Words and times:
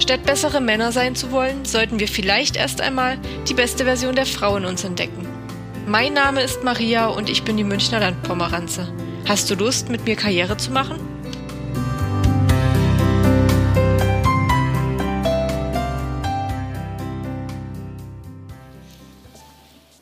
Statt 0.00 0.24
bessere 0.24 0.60
Männer 0.60 0.92
sein 0.92 1.14
zu 1.14 1.30
wollen, 1.30 1.64
sollten 1.64 2.00
wir 2.00 2.08
vielleicht 2.08 2.56
erst 2.56 2.80
einmal 2.80 3.18
die 3.48 3.54
beste 3.54 3.84
Version 3.84 4.16
der 4.16 4.26
Frau 4.26 4.56
in 4.56 4.64
uns 4.64 4.82
entdecken. 4.82 5.28
Mein 5.86 6.14
Name 6.14 6.42
ist 6.42 6.64
Maria 6.64 7.08
und 7.08 7.28
ich 7.28 7.42
bin 7.44 7.56
die 7.58 7.64
Münchner 7.64 8.00
Landpomeranze. 8.00 8.92
Hast 9.28 9.50
du 9.50 9.54
Lust, 9.54 9.90
mit 9.90 10.06
mir 10.06 10.16
Karriere 10.16 10.56
zu 10.56 10.72
machen? 10.72 10.98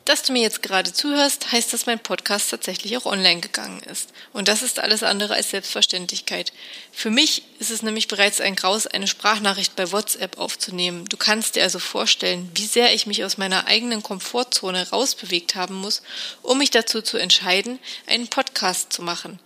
Dass 0.09 0.23
du 0.23 0.33
mir 0.33 0.41
jetzt 0.41 0.63
gerade 0.63 0.91
zuhörst, 0.91 1.51
heißt, 1.51 1.71
dass 1.71 1.85
mein 1.85 1.99
Podcast 1.99 2.49
tatsächlich 2.49 2.97
auch 2.97 3.05
online 3.05 3.41
gegangen 3.41 3.83
ist. 3.83 4.09
Und 4.33 4.47
das 4.47 4.63
ist 4.63 4.79
alles 4.79 5.03
andere 5.03 5.35
als 5.35 5.51
Selbstverständlichkeit. 5.51 6.51
Für 6.91 7.11
mich 7.11 7.43
ist 7.59 7.69
es 7.69 7.83
nämlich 7.83 8.07
bereits 8.07 8.41
ein 8.41 8.55
Graus, 8.55 8.87
eine 8.87 9.05
Sprachnachricht 9.05 9.75
bei 9.75 9.91
WhatsApp 9.91 10.39
aufzunehmen. 10.39 11.05
Du 11.09 11.15
kannst 11.15 11.55
dir 11.55 11.61
also 11.61 11.77
vorstellen, 11.77 12.49
wie 12.55 12.65
sehr 12.65 12.91
ich 12.95 13.05
mich 13.05 13.23
aus 13.23 13.37
meiner 13.37 13.67
eigenen 13.67 14.01
Komfortzone 14.01 14.89
rausbewegt 14.89 15.53
haben 15.53 15.75
muss, 15.75 16.01
um 16.41 16.57
mich 16.57 16.71
dazu 16.71 17.03
zu 17.03 17.17
entscheiden, 17.17 17.77
einen 18.07 18.29
Podcast 18.29 18.91
zu 18.91 19.03
machen. 19.03 19.37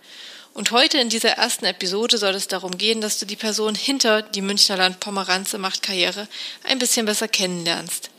Und 0.54 0.70
heute 0.70 0.96
in 0.96 1.10
dieser 1.10 1.32
ersten 1.32 1.66
Episode 1.66 2.16
soll 2.16 2.34
es 2.34 2.48
darum 2.48 2.78
gehen, 2.78 3.02
dass 3.02 3.18
du 3.18 3.26
die 3.26 3.36
Person 3.36 3.74
hinter 3.74 4.22
die 4.22 4.40
Münchner 4.40 4.78
Land 4.78 4.98
Pomeranze 4.98 5.58
macht 5.58 5.82
Karriere 5.82 6.26
ein 6.62 6.78
bisschen 6.78 7.04
besser 7.04 7.28
kennenlernst. 7.28 8.13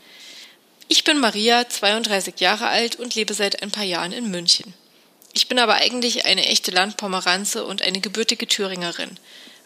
Ich 0.88 1.02
bin 1.02 1.18
Maria, 1.18 1.68
32 1.68 2.38
Jahre 2.38 2.68
alt 2.68 2.94
und 2.96 3.16
lebe 3.16 3.34
seit 3.34 3.60
ein 3.60 3.72
paar 3.72 3.84
Jahren 3.84 4.12
in 4.12 4.30
München. 4.30 4.72
Ich 5.32 5.48
bin 5.48 5.58
aber 5.58 5.74
eigentlich 5.74 6.26
eine 6.26 6.46
echte 6.46 6.70
Landpomeranze 6.70 7.64
und 7.64 7.82
eine 7.82 8.00
gebürtige 8.00 8.46
Thüringerin. 8.46 9.18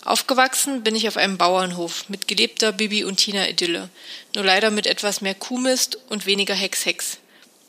Aufgewachsen 0.03 0.83
bin 0.83 0.97
ich 0.97 1.07
auf 1.09 1.19
einem 1.19 1.37
Bauernhof 1.37 2.09
mit 2.09 2.27
gelebter 2.27 2.73
Bibi 2.73 3.05
und 3.05 3.19
Tina 3.19 3.47
Idylle, 3.51 3.91
nur 4.35 4.45
leider 4.45 4.71
mit 4.71 4.87
etwas 4.87 5.21
mehr 5.21 5.35
Kuhmist 5.35 5.99
und 6.09 6.25
weniger 6.25 6.55
Hex-Hex. 6.55 7.19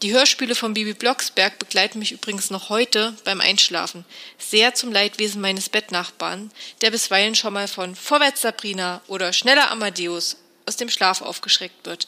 Die 0.01 0.13
Hörspiele 0.13 0.55
von 0.55 0.73
Bibi 0.73 0.93
Blocksberg 0.93 1.59
begleiten 1.59 1.99
mich 1.99 2.13
übrigens 2.13 2.51
noch 2.51 2.69
heute 2.69 3.13
beim 3.25 3.41
Einschlafen, 3.41 4.05
sehr 4.39 4.73
zum 4.75 4.93
Leidwesen 4.93 5.41
meines 5.41 5.67
Bettnachbarn, 5.67 6.51
der 6.79 6.91
bisweilen 6.91 7.35
schon 7.35 7.53
mal 7.53 7.67
von 7.67 7.95
Vorwärts 7.95 8.41
Sabrina 8.41 9.01
oder 9.07 9.33
Schneller 9.33 9.69
Amadeus 9.69 10.37
aus 10.65 10.77
dem 10.77 10.89
Schlaf 10.89 11.21
aufgeschreckt 11.21 11.85
wird. 11.85 12.07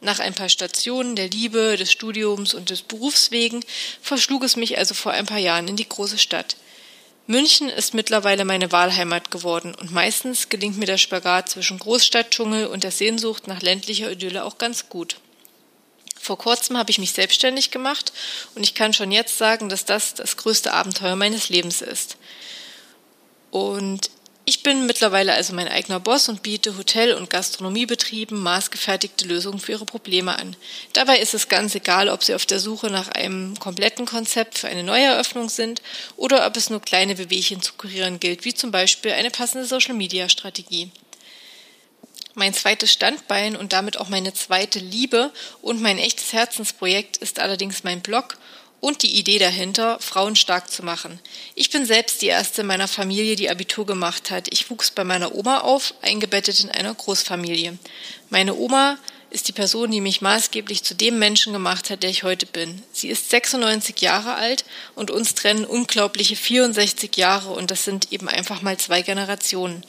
Nach 0.00 0.18
ein 0.18 0.34
paar 0.34 0.48
Stationen 0.48 1.16
der 1.16 1.28
Liebe, 1.28 1.76
des 1.76 1.90
Studiums 1.90 2.54
und 2.54 2.70
des 2.70 2.82
Berufs 2.82 3.30
wegen 3.30 3.64
verschlug 4.02 4.44
es 4.44 4.56
mich 4.56 4.76
also 4.78 4.94
vor 4.94 5.12
ein 5.12 5.26
paar 5.26 5.38
Jahren 5.38 5.68
in 5.68 5.76
die 5.76 5.88
große 5.88 6.18
Stadt. 6.18 6.56
München 7.26 7.68
ist 7.68 7.92
mittlerweile 7.92 8.44
meine 8.44 8.70
Wahlheimat 8.70 9.32
geworden 9.32 9.74
und 9.74 9.90
meistens 9.90 10.48
gelingt 10.48 10.78
mir 10.78 10.86
der 10.86 10.98
Spagat 10.98 11.48
zwischen 11.48 11.78
Großstadtdschungel 11.78 12.66
und 12.66 12.84
der 12.84 12.92
Sehnsucht 12.92 13.48
nach 13.48 13.62
ländlicher 13.62 14.12
Idylle 14.12 14.44
auch 14.44 14.58
ganz 14.58 14.88
gut. 14.88 15.16
Vor 16.20 16.38
kurzem 16.38 16.76
habe 16.76 16.90
ich 16.90 16.98
mich 16.98 17.12
selbstständig 17.12 17.70
gemacht 17.70 18.12
und 18.54 18.62
ich 18.62 18.74
kann 18.74 18.92
schon 18.92 19.10
jetzt 19.10 19.38
sagen, 19.38 19.68
dass 19.68 19.84
das 19.84 20.14
das 20.14 20.36
größte 20.36 20.72
Abenteuer 20.72 21.16
meines 21.16 21.48
Lebens 21.48 21.82
ist. 21.82 22.16
Und 23.50 24.10
ich 24.48 24.62
bin 24.62 24.86
mittlerweile 24.86 25.34
also 25.34 25.52
mein 25.54 25.66
eigener 25.66 25.98
Boss 25.98 26.28
und 26.28 26.44
biete 26.44 26.78
Hotel- 26.78 27.14
und 27.14 27.28
Gastronomiebetrieben 27.28 28.38
maßgefertigte 28.38 29.26
Lösungen 29.26 29.58
für 29.58 29.72
ihre 29.72 29.86
Probleme 29.86 30.38
an. 30.38 30.54
Dabei 30.92 31.18
ist 31.18 31.34
es 31.34 31.48
ganz 31.48 31.74
egal, 31.74 32.08
ob 32.08 32.22
sie 32.22 32.32
auf 32.32 32.46
der 32.46 32.60
Suche 32.60 32.88
nach 32.88 33.08
einem 33.08 33.58
kompletten 33.58 34.06
Konzept 34.06 34.56
für 34.56 34.68
eine 34.68 34.84
Neueröffnung 34.84 35.48
sind 35.48 35.82
oder 36.16 36.46
ob 36.46 36.56
es 36.56 36.70
nur 36.70 36.80
kleine 36.80 37.16
Bewegchen 37.16 37.60
zu 37.60 37.72
kurieren 37.72 38.20
gilt, 38.20 38.44
wie 38.44 38.54
zum 38.54 38.70
Beispiel 38.70 39.10
eine 39.10 39.30
passende 39.32 39.66
Social-Media-Strategie. 39.66 40.92
Mein 42.34 42.54
zweites 42.54 42.92
Standbein 42.92 43.56
und 43.56 43.72
damit 43.72 43.98
auch 43.98 44.08
meine 44.08 44.32
zweite 44.32 44.78
Liebe 44.78 45.32
und 45.60 45.80
mein 45.82 45.98
echtes 45.98 46.32
Herzensprojekt 46.32 47.16
ist 47.16 47.40
allerdings 47.40 47.82
mein 47.82 48.00
Blog 48.00 48.38
und 48.86 49.02
die 49.02 49.16
Idee 49.18 49.40
dahinter, 49.40 49.98
Frauen 49.98 50.36
stark 50.36 50.70
zu 50.70 50.84
machen. 50.84 51.18
Ich 51.56 51.70
bin 51.70 51.84
selbst 51.84 52.22
die 52.22 52.28
erste 52.28 52.60
in 52.60 52.68
meiner 52.68 52.86
Familie, 52.86 53.34
die 53.34 53.50
Abitur 53.50 53.84
gemacht 53.84 54.30
hat. 54.30 54.46
Ich 54.52 54.70
wuchs 54.70 54.92
bei 54.92 55.02
meiner 55.02 55.34
Oma 55.34 55.58
auf, 55.62 55.92
eingebettet 56.02 56.60
in 56.60 56.70
einer 56.70 56.94
Großfamilie. 56.94 57.78
Meine 58.30 58.54
Oma 58.54 58.96
ist 59.30 59.48
die 59.48 59.52
Person, 59.52 59.90
die 59.90 60.00
mich 60.00 60.20
maßgeblich 60.20 60.84
zu 60.84 60.94
dem 60.94 61.18
Menschen 61.18 61.52
gemacht 61.52 61.90
hat, 61.90 62.04
der 62.04 62.10
ich 62.10 62.22
heute 62.22 62.46
bin. 62.46 62.80
Sie 62.92 63.08
ist 63.08 63.28
96 63.28 64.00
Jahre 64.02 64.36
alt 64.36 64.64
und 64.94 65.10
uns 65.10 65.34
trennen 65.34 65.64
unglaubliche 65.64 66.36
64 66.36 67.16
Jahre 67.16 67.50
und 67.54 67.72
das 67.72 67.82
sind 67.82 68.12
eben 68.12 68.28
einfach 68.28 68.62
mal 68.62 68.76
zwei 68.76 69.02
Generationen. 69.02 69.82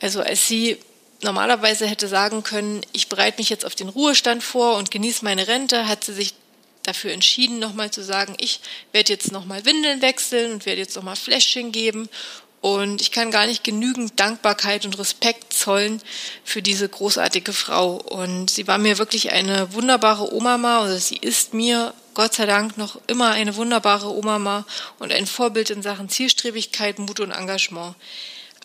Also 0.00 0.22
als 0.22 0.48
sie 0.48 0.78
normalerweise 1.20 1.86
hätte 1.86 2.08
sagen 2.08 2.42
können, 2.44 2.80
ich 2.92 3.10
bereite 3.10 3.36
mich 3.42 3.50
jetzt 3.50 3.66
auf 3.66 3.74
den 3.74 3.90
Ruhestand 3.90 4.42
vor 4.42 4.78
und 4.78 4.90
genieße 4.90 5.22
meine 5.22 5.48
Rente, 5.48 5.86
hat 5.86 6.04
sie 6.04 6.14
sich 6.14 6.32
dafür 6.86 7.12
entschieden, 7.12 7.58
nochmal 7.58 7.90
zu 7.90 8.02
sagen, 8.02 8.34
ich 8.38 8.60
werde 8.92 9.12
jetzt 9.12 9.32
nochmal 9.32 9.64
Windeln 9.64 10.02
wechseln 10.02 10.52
und 10.52 10.66
werde 10.66 10.80
jetzt 10.80 10.96
nochmal 10.96 11.16
Fläschchen 11.16 11.72
geben. 11.72 12.08
Und 12.60 13.00
ich 13.00 13.12
kann 13.12 13.30
gar 13.30 13.46
nicht 13.46 13.62
genügend 13.62 14.18
Dankbarkeit 14.18 14.84
und 14.84 14.98
Respekt 14.98 15.52
zollen 15.52 16.02
für 16.42 16.62
diese 16.62 16.88
großartige 16.88 17.52
Frau. 17.52 17.94
Und 17.96 18.50
sie 18.50 18.66
war 18.66 18.78
mir 18.78 18.98
wirklich 18.98 19.30
eine 19.30 19.72
wunderbare 19.72 20.32
Omama, 20.34 20.82
oder 20.82 20.98
sie 20.98 21.16
ist 21.16 21.54
mir 21.54 21.94
Gott 22.14 22.34
sei 22.34 22.46
Dank 22.46 22.78
noch 22.78 22.98
immer 23.06 23.30
eine 23.30 23.56
wunderbare 23.56 24.08
Omama 24.08 24.64
und 24.98 25.12
ein 25.12 25.26
Vorbild 25.26 25.70
in 25.70 25.82
Sachen 25.82 26.08
Zielstrebigkeit, 26.08 26.98
Mut 26.98 27.20
und 27.20 27.30
Engagement. 27.30 27.94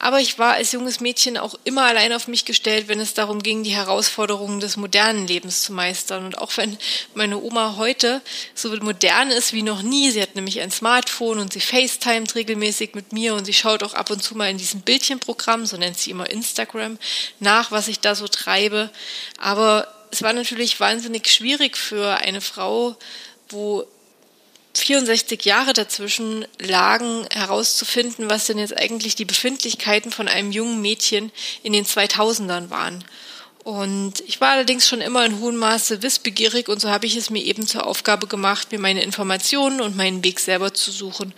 Aber 0.03 0.19
ich 0.19 0.39
war 0.39 0.53
als 0.53 0.71
junges 0.71 0.99
Mädchen 0.99 1.37
auch 1.37 1.53
immer 1.63 1.83
allein 1.83 2.11
auf 2.11 2.27
mich 2.27 2.45
gestellt, 2.45 2.87
wenn 2.87 2.99
es 2.99 3.13
darum 3.13 3.43
ging, 3.43 3.61
die 3.61 3.75
Herausforderungen 3.75 4.59
des 4.59 4.75
modernen 4.75 5.27
Lebens 5.27 5.61
zu 5.61 5.73
meistern. 5.73 6.25
Und 6.25 6.39
auch 6.39 6.57
wenn 6.57 6.75
meine 7.13 7.39
Oma 7.39 7.75
heute 7.77 8.23
so 8.55 8.75
modern 8.77 9.29
ist 9.29 9.53
wie 9.53 9.61
noch 9.61 9.83
nie, 9.83 10.09
sie 10.09 10.19
hat 10.19 10.33
nämlich 10.33 10.59
ein 10.59 10.71
Smartphone 10.71 11.37
und 11.37 11.53
sie 11.53 11.59
FaceTimet 11.59 12.33
regelmäßig 12.33 12.95
mit 12.95 13.13
mir 13.13 13.35
und 13.35 13.45
sie 13.45 13.53
schaut 13.53 13.83
auch 13.83 13.93
ab 13.93 14.09
und 14.09 14.23
zu 14.23 14.35
mal 14.35 14.49
in 14.49 14.57
diesem 14.57 14.81
Bildchenprogramm, 14.81 15.67
so 15.67 15.77
nennt 15.77 15.99
sie 15.99 16.09
immer 16.09 16.27
Instagram, 16.27 16.97
nach, 17.39 17.69
was 17.69 17.87
ich 17.87 17.99
da 17.99 18.15
so 18.15 18.27
treibe. 18.27 18.89
Aber 19.37 19.87
es 20.09 20.23
war 20.23 20.33
natürlich 20.33 20.79
wahnsinnig 20.79 21.29
schwierig 21.29 21.77
für 21.77 22.17
eine 22.17 22.41
Frau, 22.41 22.95
wo 23.49 23.85
64 24.73 25.43
Jahre 25.43 25.73
dazwischen 25.73 26.45
lagen, 26.59 27.25
herauszufinden, 27.31 28.29
was 28.29 28.47
denn 28.47 28.57
jetzt 28.57 28.77
eigentlich 28.77 29.15
die 29.15 29.25
Befindlichkeiten 29.25 30.11
von 30.11 30.27
einem 30.27 30.51
jungen 30.51 30.81
Mädchen 30.81 31.31
in 31.63 31.73
den 31.73 31.85
2000ern 31.85 32.69
waren. 32.69 33.03
Und 33.63 34.23
ich 34.25 34.41
war 34.41 34.51
allerdings 34.51 34.87
schon 34.87 35.01
immer 35.01 35.23
in 35.25 35.39
hohem 35.39 35.57
Maße 35.57 36.01
wissbegierig 36.01 36.67
und 36.67 36.81
so 36.81 36.89
habe 36.89 37.05
ich 37.05 37.15
es 37.15 37.29
mir 37.29 37.43
eben 37.43 37.67
zur 37.67 37.85
Aufgabe 37.85 38.25
gemacht, 38.27 38.71
mir 38.71 38.79
meine 38.79 39.03
Informationen 39.03 39.81
und 39.81 39.95
meinen 39.95 40.23
Weg 40.23 40.39
selber 40.39 40.73
zu 40.73 40.91
suchen. 40.91 41.33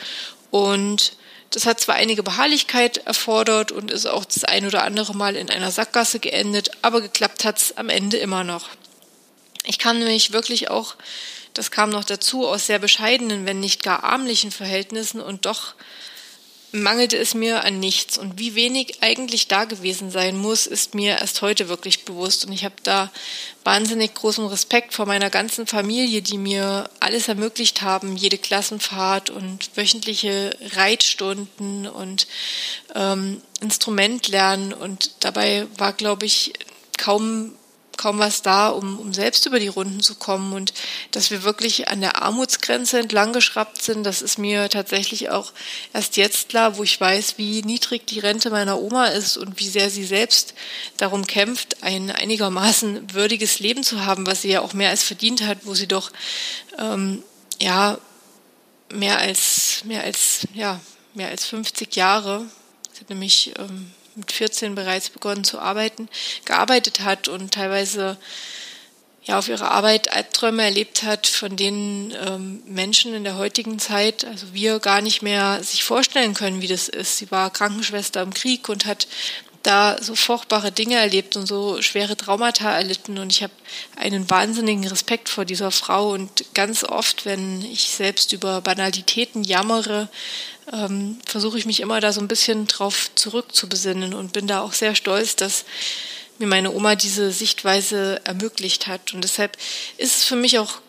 Und 0.50 1.14
das 1.50 1.66
hat 1.66 1.82
zwar 1.82 1.96
einige 1.96 2.24
Beharrlichkeit 2.24 2.98
erfordert 3.06 3.72
und 3.72 3.92
ist 3.92 4.06
auch 4.06 4.26
das 4.26 4.44
ein 4.44 4.66
oder 4.66 4.84
andere 4.84 5.14
Mal 5.16 5.36
in 5.36 5.50
einer 5.50 5.72
Sackgasse 5.72 6.20
geendet, 6.20 6.72
aber 6.82 7.02
geklappt 7.02 7.44
hat 7.44 7.58
es 7.58 7.78
am 7.78 7.90
Ende 7.90 8.18
immer 8.18 8.44
noch. 8.44 8.70
Ich 9.66 9.78
kann 9.78 10.00
mich 10.04 10.32
wirklich 10.32 10.70
auch 10.70 10.96
das 11.54 11.72
kam 11.72 11.90
noch 11.90 12.04
dazu 12.04 12.48
aus 12.48 12.66
sehr 12.66 12.80
bescheidenen, 12.80 13.46
wenn 13.46 13.60
nicht 13.60 13.84
gar 13.84 14.04
armlichen 14.04 14.52
Verhältnissen 14.52 15.22
und 15.22 15.46
doch 15.46 15.76
mangelte 16.74 17.18
es 17.18 17.36
mir 17.36 17.64
an 17.64 17.80
nichts. 17.80 18.18
Und 18.18 18.40
wie 18.40 18.56
wenig 18.56 18.98
eigentlich 19.02 19.48
da 19.48 19.66
gewesen 19.66 20.10
sein 20.10 20.36
muss, 20.36 20.66
ist 20.66 20.96
mir 20.96 21.20
erst 21.20 21.42
heute 21.42 21.70
wirklich 21.70 22.04
bewusst. 22.04 22.46
Und 22.46 22.52
ich 22.52 22.66
habe 22.66 22.76
da 22.82 23.12
wahnsinnig 23.64 24.16
großen 24.16 24.46
Respekt 24.48 24.94
vor 24.94 25.06
meiner 25.06 25.30
ganzen 25.30 25.68
Familie, 25.68 26.24
die 26.24 26.40
mir 26.40 26.90
alles 27.00 27.28
ermöglicht 27.28 27.84
haben, 27.84 28.18
jede 28.18 28.40
Klassenfahrt 28.40 29.30
und 29.30 29.70
wöchentliche 29.76 30.58
Reitstunden 30.76 31.88
und 31.88 32.28
ähm, 32.96 33.42
Instrument 33.62 34.28
lernen. 34.28 34.74
Und 34.74 35.12
dabei 35.20 35.68
war, 35.78 35.94
glaube 35.94 36.26
ich, 36.26 36.54
kaum 36.98 37.54
kaum 38.04 38.20
was 38.20 38.42
da, 38.42 38.68
um, 38.68 39.00
um 39.00 39.14
selbst 39.14 39.46
über 39.46 39.62
die 39.62 39.70
Runden 39.70 40.02
zu 40.02 40.16
kommen. 40.16 40.52
Und 40.52 40.74
dass 41.12 41.32
wir 41.32 41.44
wirklich 41.44 41.88
an 41.88 42.02
der 42.02 42.22
Armutsgrenze 42.22 43.00
entlang 43.00 43.32
geschraubt 43.32 43.82
sind, 43.82 44.04
das 44.04 44.22
ist 44.22 44.38
mir 44.38 44.68
tatsächlich 44.68 45.30
auch 45.30 45.54
erst 45.94 46.18
jetzt 46.18 46.50
klar, 46.50 46.78
wo 46.78 46.84
ich 46.84 47.00
weiß, 47.00 47.36
wie 47.38 47.62
niedrig 47.62 48.06
die 48.06 48.20
Rente 48.20 48.50
meiner 48.50 48.78
Oma 48.78 49.06
ist 49.06 49.38
und 49.38 49.58
wie 49.58 49.70
sehr 49.70 49.90
sie 49.90 50.04
selbst 50.04 50.54
darum 50.98 51.26
kämpft, 51.26 51.82
ein 51.82 52.12
einigermaßen 52.12 53.14
würdiges 53.14 53.60
Leben 53.60 53.84
zu 53.84 54.06
haben, 54.06 54.28
was 54.28 54.42
sie 54.42 54.52
ja 54.52 54.60
auch 54.60 54.74
mehr 54.74 54.90
als 54.90 55.04
verdient 55.04 55.42
hat, 55.42 55.60
wo 55.64 55.74
sie 55.74 55.88
doch 55.88 56.12
ähm, 56.78 57.24
ja 57.62 57.98
mehr 58.92 59.18
als 59.20 59.84
mehr 59.86 60.04
als 60.04 60.46
ja 60.54 60.82
mehr 61.14 61.30
als 61.30 61.46
50 61.46 61.96
Jahre. 61.96 62.46
Sie 62.92 63.00
hat 63.00 63.10
nämlich 63.10 63.54
ähm, 63.58 63.92
mit 64.16 64.32
14 64.32 64.76
bereits 64.76 65.10
begonnen 65.10 65.44
zu 65.44 65.60
arbeiten, 65.60 66.10
gearbeitet 66.46 67.02
hat 67.02 67.28
und 67.28 67.54
teilweise 67.54 68.18
ja 69.26 69.40
auf 69.40 69.48
ihre 69.48 69.70
Arbeit 69.70 70.12
Albträume 70.12 70.64
erlebt 70.64 71.04
hat, 71.04 71.28
von 71.28 71.56
denen 71.56 72.14
ähm, 72.28 72.62
Menschen 72.66 73.14
in 73.14 73.24
der 73.24 73.38
heutigen 73.38 73.80
Zeit, 73.80 74.26
also 74.26 74.54
wir 74.54 74.80
gar 74.80 75.02
nicht 75.02 75.22
mehr 75.22 75.64
sich 75.64 75.84
vorstellen 75.84 76.34
können, 76.34 76.62
wie 76.62 76.68
das 76.68 76.90
ist. 76.90 77.18
Sie 77.18 77.32
war 77.32 77.52
Krankenschwester 77.52 78.22
im 78.22 78.34
Krieg 78.34 78.68
und 78.70 78.86
hat 78.86 79.08
da 79.64 79.98
so 80.02 80.14
furchtbare 80.16 80.74
Dinge 80.74 80.96
erlebt 80.96 81.38
und 81.38 81.48
so 81.48 81.82
schwere 81.82 82.18
Traumata 82.18 82.70
erlitten 82.70 83.18
und 83.18 83.32
ich 83.32 83.42
habe 83.44 83.54
einen 83.96 84.30
wahnsinnigen 84.30 84.86
Respekt 84.86 85.30
vor 85.30 85.46
dieser 85.46 85.72
Frau 85.72 86.12
und 86.12 86.44
ganz 86.54 86.84
oft, 86.84 87.26
wenn 87.26 87.64
ich 87.64 87.90
selbst 87.90 88.34
über 88.34 88.60
Banalitäten 88.60 89.46
jammere, 89.46 90.10
ähm, 90.72 91.20
versuche 91.26 91.58
ich 91.58 91.66
mich 91.66 91.80
immer 91.80 92.00
da 92.00 92.14
so 92.14 92.22
ein 92.22 92.28
bisschen 92.28 92.68
drauf 92.68 93.10
zurückzubesinnen 93.16 94.14
und 94.14 94.34
bin 94.34 94.48
da 94.48 94.62
auch 94.62 94.74
sehr 94.74 94.96
stolz, 94.96 95.36
dass 95.36 95.66
mir 96.40 96.48
meine 96.48 96.72
Oma 96.72 96.96
diese 96.96 97.32
Sichtweise 97.32 98.22
ermöglicht 98.24 98.88
hat. 98.88 99.14
Und 99.14 99.24
deshalb 99.24 99.58
ist 99.98 100.18
es 100.18 100.24
für 100.24 100.36
mich 100.36 100.60
auch 100.60 100.80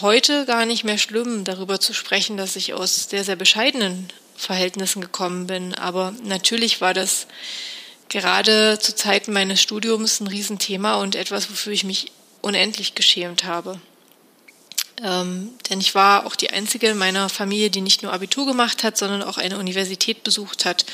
heute 0.00 0.46
gar 0.46 0.66
nicht 0.66 0.84
mehr 0.84 0.98
schlimm, 0.98 1.44
darüber 1.44 1.80
zu 1.80 1.94
sprechen, 1.94 2.36
dass 2.36 2.56
ich 2.56 2.74
aus 2.74 3.08
sehr, 3.08 3.24
sehr 3.24 3.36
bescheidenen 3.36 4.08
Verhältnissen 4.36 5.00
gekommen 5.00 5.46
bin. 5.46 5.74
Aber 5.74 6.14
natürlich 6.22 6.80
war 6.80 6.94
das 6.94 7.26
gerade 8.08 8.78
zu 8.78 8.94
Zeiten 8.94 9.32
meines 9.32 9.60
Studiums 9.60 10.20
ein 10.20 10.26
Riesenthema 10.26 10.96
und 10.96 11.14
etwas, 11.14 11.50
wofür 11.50 11.72
ich 11.72 11.84
mich 11.84 12.12
unendlich 12.42 12.94
geschämt 12.94 13.44
habe. 13.44 13.80
Ähm, 15.02 15.54
denn 15.68 15.80
ich 15.80 15.94
war 15.94 16.26
auch 16.26 16.36
die 16.36 16.50
einzige 16.50 16.88
in 16.88 16.98
meiner 16.98 17.28
Familie, 17.28 17.70
die 17.70 17.80
nicht 17.80 18.02
nur 18.02 18.12
Abitur 18.12 18.46
gemacht 18.46 18.84
hat, 18.84 18.98
sondern 18.98 19.22
auch 19.22 19.38
eine 19.38 19.58
Universität 19.58 20.22
besucht 20.22 20.64
hat. 20.64 20.84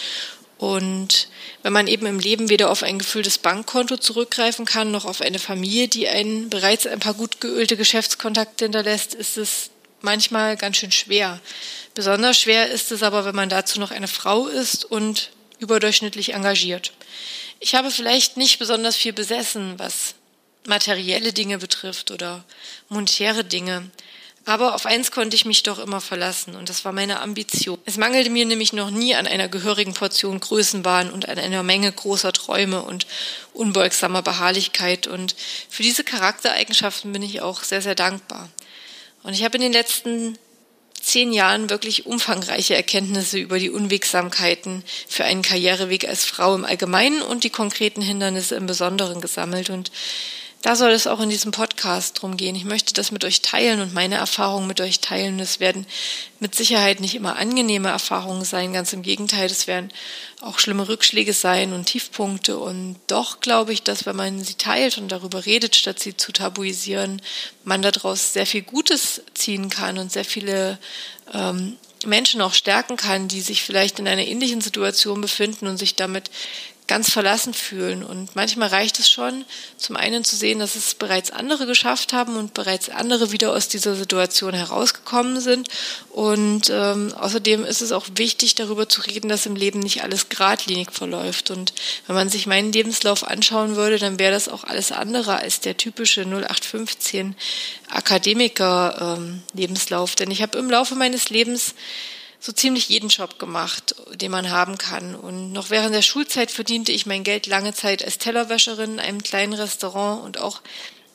Und 0.59 1.29
wenn 1.63 1.73
man 1.73 1.87
eben 1.87 2.07
im 2.07 2.19
Leben 2.19 2.49
weder 2.49 2.71
auf 2.71 2.83
ein 2.83 2.99
gefülltes 2.99 3.39
Bankkonto 3.39 3.99
zurückgreifen 3.99 4.65
kann, 4.65 4.91
noch 4.91 5.05
auf 5.05 5.21
eine 5.21 5.39
Familie, 5.39 5.89
die 5.89 6.09
einen 6.09 6.49
bereits 6.49 6.87
ein 6.87 7.01
paar 7.01 7.15
gut 7.15 7.41
geölte 7.41 7.77
Geschäftskontakte 7.77 8.65
hinterlässt, 8.65 9.15
ist 9.15 9.37
es 9.37 9.71
manchmal 10.01 10.57
ganz 10.57 10.79
schön 10.79 10.93
schwer. 10.93 11.41
Besonders 11.95 12.41
schwer 12.41 12.71
ist 12.71 12.91
es 12.93 13.03
aber, 13.03 13.25
wenn 13.25 13.35
man 13.35 13.49
dazu 13.49 13.81
noch 13.81 13.91
eine 13.91 14.09
Frau 14.09 14.47
ist 14.47 14.85
und 14.85 15.31
überdurchschnittlich 15.59 16.33
engagiert. 16.33 16.93
Ich 17.61 17.75
habe 17.75 17.91
vielleicht 17.91 18.37
nicht 18.37 18.59
besonders 18.59 18.97
viel 18.97 19.13
besessen, 19.13 19.75
was 19.79 20.15
materielle 20.69 21.33
Dinge 21.33 21.59
betrifft 21.59 22.11
oder 22.11 22.45
monetäre 22.89 23.45
Dinge. 23.45 23.91
Aber 24.45 24.77
auf 24.77 24.87
eins 24.87 25.11
konnte 25.11 25.35
ich 25.35 25.45
mich 25.45 25.65
doch 25.65 25.81
immer 25.81 26.01
verlassen 26.01 26.55
und 26.55 26.69
das 26.69 26.85
war 26.85 26.93
meine 26.93 27.21
Ambition. 27.21 27.79
Es 27.85 27.97
mangelte 27.97 28.31
mir 28.31 28.47
nämlich 28.47 28.73
noch 28.73 28.91
nie 28.91 29.17
an 29.17 29.27
einer 29.27 29.49
gehörigen 29.49 29.93
Portion 29.93 30.39
Größenwahn 30.39 31.11
und 31.11 31.29
an 31.29 31.39
einer 31.41 31.65
Menge 31.65 31.91
großer 31.91 32.33
Träume 32.33 32.83
und 32.83 33.09
unbeugsamer 33.55 34.23
Beharrlichkeit 34.23 35.09
und 35.09 35.35
für 35.69 35.83
diese 35.83 36.05
Charaktereigenschaften 36.05 37.13
bin 37.13 37.23
ich 37.23 37.41
auch 37.41 37.65
sehr, 37.65 37.83
sehr 37.83 37.97
dankbar. 37.97 38.49
Und 39.25 39.33
ich 39.33 39.43
habe 39.43 39.57
in 39.57 39.63
den 39.63 39.73
letzten 39.73 40.39
zehn 41.07 41.33
Jahren 41.33 41.69
wirklich 41.69 42.07
umfangreiche 42.07 42.77
Erkenntnisse 42.77 43.39
über 43.39 43.59
die 43.59 43.71
Unwegsamkeiten 43.71 44.85
für 45.09 45.25
einen 45.25 45.43
Karriereweg 45.43 46.09
als 46.09 46.25
Frau 46.25 46.55
im 46.55 46.65
Allgemeinen 46.65 47.23
und 47.23 47.43
die 47.43 47.51
konkreten 47.51 48.03
Hindernisse 48.03 48.55
im 48.55 48.67
Besonderen 48.67 49.21
gesammelt 49.21 49.71
und 49.71 49.91
da 50.67 50.75
soll 50.75 50.91
es 50.91 51.07
auch 51.07 51.21
in 51.21 51.31
diesem 51.31 51.53
Podcast 51.53 52.21
drum 52.21 52.37
gehen. 52.37 52.57
Ich 52.57 52.65
möchte 52.65 52.93
das 52.93 53.13
mit 53.13 53.25
euch 53.25 53.41
teilen 53.41 53.81
und 53.81 53.95
meine 53.95 54.17
Erfahrungen 54.17 54.67
mit 54.67 54.81
euch 54.81 54.99
teilen. 54.99 55.39
Es 55.39 55.61
werden 55.61 55.87
mit 56.41 56.57
Sicherheit 56.57 56.99
nicht 56.99 57.15
immer 57.15 57.37
angenehme 57.37 57.89
Erfahrungen 57.89 58.45
sein, 58.45 58.73
ganz 58.73 58.93
im 58.93 59.03
Gegenteil, 59.03 59.47
es 59.47 59.69
werden 59.69 59.93
auch 60.41 60.59
schlimme 60.59 60.89
Rückschläge 60.89 61.35
sein 61.35 61.73
und 61.73 61.85
Tiefpunkte. 61.85 62.59
Und 62.59 62.97
doch 63.07 63.39
glaube 63.39 63.73
ich, 63.73 63.85
dass 63.85 64.07
wenn 64.07 64.17
man 64.17 64.43
sie 64.43 64.55
teilt 64.55 64.99
und 64.99 65.13
darüber 65.13 65.47
redet, 65.47 65.77
statt 65.77 66.01
sie 66.01 66.17
zu 66.17 66.33
tabuisieren, 66.33 67.23
man 67.63 67.81
daraus 67.81 68.33
sehr 68.33 68.45
viel 68.45 68.63
Gutes 68.63 69.23
ziehen 69.35 69.71
kann 69.71 69.99
und 69.99 70.11
sehr 70.11 70.25
viele 70.25 70.81
ähm, 71.33 71.77
Menschen 72.05 72.41
auch 72.41 72.55
stärken 72.55 72.97
kann, 72.97 73.29
die 73.29 73.41
sich 73.41 73.63
vielleicht 73.63 74.01
in 74.01 74.09
einer 74.09 74.27
ähnlichen 74.27 74.61
Situation 74.61 75.21
befinden 75.21 75.69
und 75.69 75.77
sich 75.77 75.95
damit 75.95 76.29
ganz 76.87 77.11
verlassen 77.11 77.55
fühlen. 77.55 78.05
Und 78.05 78.37
manchmal 78.37 78.69
reicht 78.69 78.99
es 78.99 79.11
schon, 79.11 79.45
zum 79.77 79.97
einen 79.97 80.25
zu 80.25 80.37
sehen, 80.37 80.61
dass 80.61 80.77
es 80.77 80.95
bereits 80.95 81.31
andere 81.31 81.67
geschafft 81.67 82.13
haben 82.13 82.37
und 82.37 82.53
bereits 82.55 82.89
andere 82.89 83.33
wieder 83.33 83.53
aus 83.53 83.69
dieser 83.69 83.97
Situation 83.97 84.55
herausgekommen 84.55 85.41
sind. 85.41 85.69
Und 86.11 86.71
ähm, 86.71 87.13
außerdem 87.15 87.65
ist 87.65 87.83
es 87.83 87.93
auch 87.93 88.07
wichtig, 88.15 88.55
darüber 88.55 88.89
zu 88.89 89.01
reden, 89.01 89.29
dass 89.29 89.47
im 89.47 89.57
Leben 89.57 89.81
nicht 89.81 90.03
alles 90.03 90.29
geradlinig 90.29 90.93
verläuft. 90.93 91.51
Und 91.51 91.73
wenn 92.07 92.17
man 92.17 92.29
sich 92.29 92.47
meinen 92.47 92.73
Lebenslauf 92.73 93.27
anschauen 93.27 93.75
würde, 93.77 93.99
dann 93.99 94.19
wäre 94.19 94.33
das 94.33 94.49
auch 94.49 94.65
alles 94.65 94.93
andere 94.93 95.39
als 95.39 95.61
der 95.61 95.77
typische 95.77 96.23
0815 96.23 97.37
Akademiker-Lebenslauf. 97.91 100.11
Ähm, 100.11 100.17
Denn 100.19 100.31
ich 100.31 100.43
habe 100.43 100.59
im 100.59 100.71
Laufe 100.71 100.95
meines 100.95 101.31
Lebens 101.31 101.75
so 102.47 102.53
ziemlich 102.53 102.89
jeden 102.89 103.09
Job 103.09 103.41
gemacht, 103.41 103.97
den 104.15 104.31
man 104.31 104.51
haben 104.51 104.79
kann. 104.79 105.17
Und 105.17 105.51
noch 105.51 105.71
während 105.71 105.93
der 105.93 106.03
Schulzeit 106.03 106.53
verdiente 106.53 106.93
ich 106.93 107.05
mein 107.05 107.25
Geld 107.25 107.49
lange 107.49 107.75
Zeit 107.75 108.05
als 108.05 108.19
Tellerwäscherin 108.19 108.93
in 108.93 109.01
einem 109.01 109.23
kleinen 109.25 109.53
Restaurant 109.53 110.23
und 110.23 110.39
auch 110.39 110.63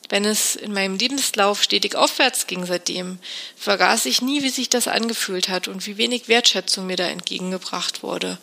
wenn 0.09 0.25
es 0.25 0.57
in 0.57 0.73
meinem 0.73 0.97
Lebenslauf 0.97 1.63
stetig 1.63 1.95
aufwärts 1.95 2.47
ging 2.47 2.65
seitdem, 2.65 3.17
vergaß 3.55 4.07
ich 4.07 4.21
nie, 4.21 4.43
wie 4.43 4.49
sich 4.49 4.67
das 4.67 4.89
angefühlt 4.89 5.47
hat 5.47 5.69
und 5.69 5.87
wie 5.87 5.95
wenig 5.95 6.27
Wertschätzung 6.27 6.85
mir 6.85 6.97
da 6.97 7.05
entgegengebracht 7.05 8.03
wurde. 8.03 8.37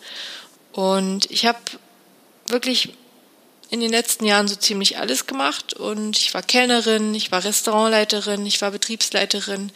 Und 0.71 1.29
ich 1.29 1.45
habe 1.45 1.59
wirklich 2.47 2.89
in 3.69 3.81
den 3.81 3.91
letzten 3.91 4.25
Jahren 4.25 4.47
so 4.47 4.55
ziemlich 4.55 4.97
alles 4.97 5.27
gemacht 5.27 5.73
und 5.73 6.17
ich 6.17 6.33
war 6.33 6.41
Kellnerin, 6.41 7.13
ich 7.13 7.31
war 7.31 7.43
Restaurantleiterin, 7.43 8.47
ich 8.47 8.59
war 8.63 8.71
Betriebsleiterin, 8.71 9.71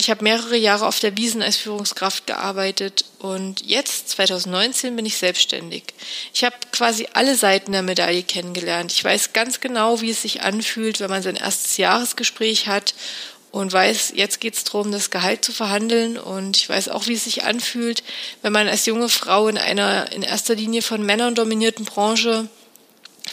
ich 0.00 0.10
habe 0.10 0.24
mehrere 0.24 0.56
Jahre 0.56 0.86
auf 0.86 1.00
der 1.00 1.16
Wiesen 1.16 1.42
als 1.42 1.56
Führungskraft 1.56 2.26
gearbeitet 2.26 3.04
und 3.18 3.64
jetzt, 3.64 4.10
2019, 4.10 4.94
bin 4.96 5.06
ich 5.06 5.16
selbstständig. 5.16 5.84
Ich 6.32 6.44
habe 6.44 6.56
quasi 6.72 7.08
alle 7.12 7.36
Seiten 7.36 7.72
der 7.72 7.82
Medaille 7.82 8.22
kennengelernt. 8.22 8.92
Ich 8.92 9.02
weiß 9.02 9.32
ganz 9.32 9.60
genau, 9.60 10.00
wie 10.00 10.10
es 10.10 10.22
sich 10.22 10.42
anfühlt, 10.42 11.00
wenn 11.00 11.10
man 11.10 11.22
sein 11.22 11.36
erstes 11.36 11.76
Jahresgespräch 11.76 12.66
hat 12.66 12.94
und 13.50 13.72
weiß, 13.72 14.12
jetzt 14.14 14.40
geht 14.40 14.54
es 14.54 14.64
darum, 14.64 14.92
das 14.92 15.10
Gehalt 15.10 15.44
zu 15.44 15.52
verhandeln. 15.52 16.18
Und 16.18 16.56
ich 16.56 16.68
weiß 16.68 16.90
auch, 16.90 17.06
wie 17.06 17.14
es 17.14 17.24
sich 17.24 17.44
anfühlt, 17.44 18.02
wenn 18.42 18.52
man 18.52 18.68
als 18.68 18.86
junge 18.86 19.08
Frau 19.08 19.48
in 19.48 19.58
einer 19.58 20.12
in 20.12 20.22
erster 20.22 20.54
Linie 20.54 20.82
von 20.82 21.04
Männern 21.04 21.34
dominierten 21.34 21.84
Branche 21.84 22.48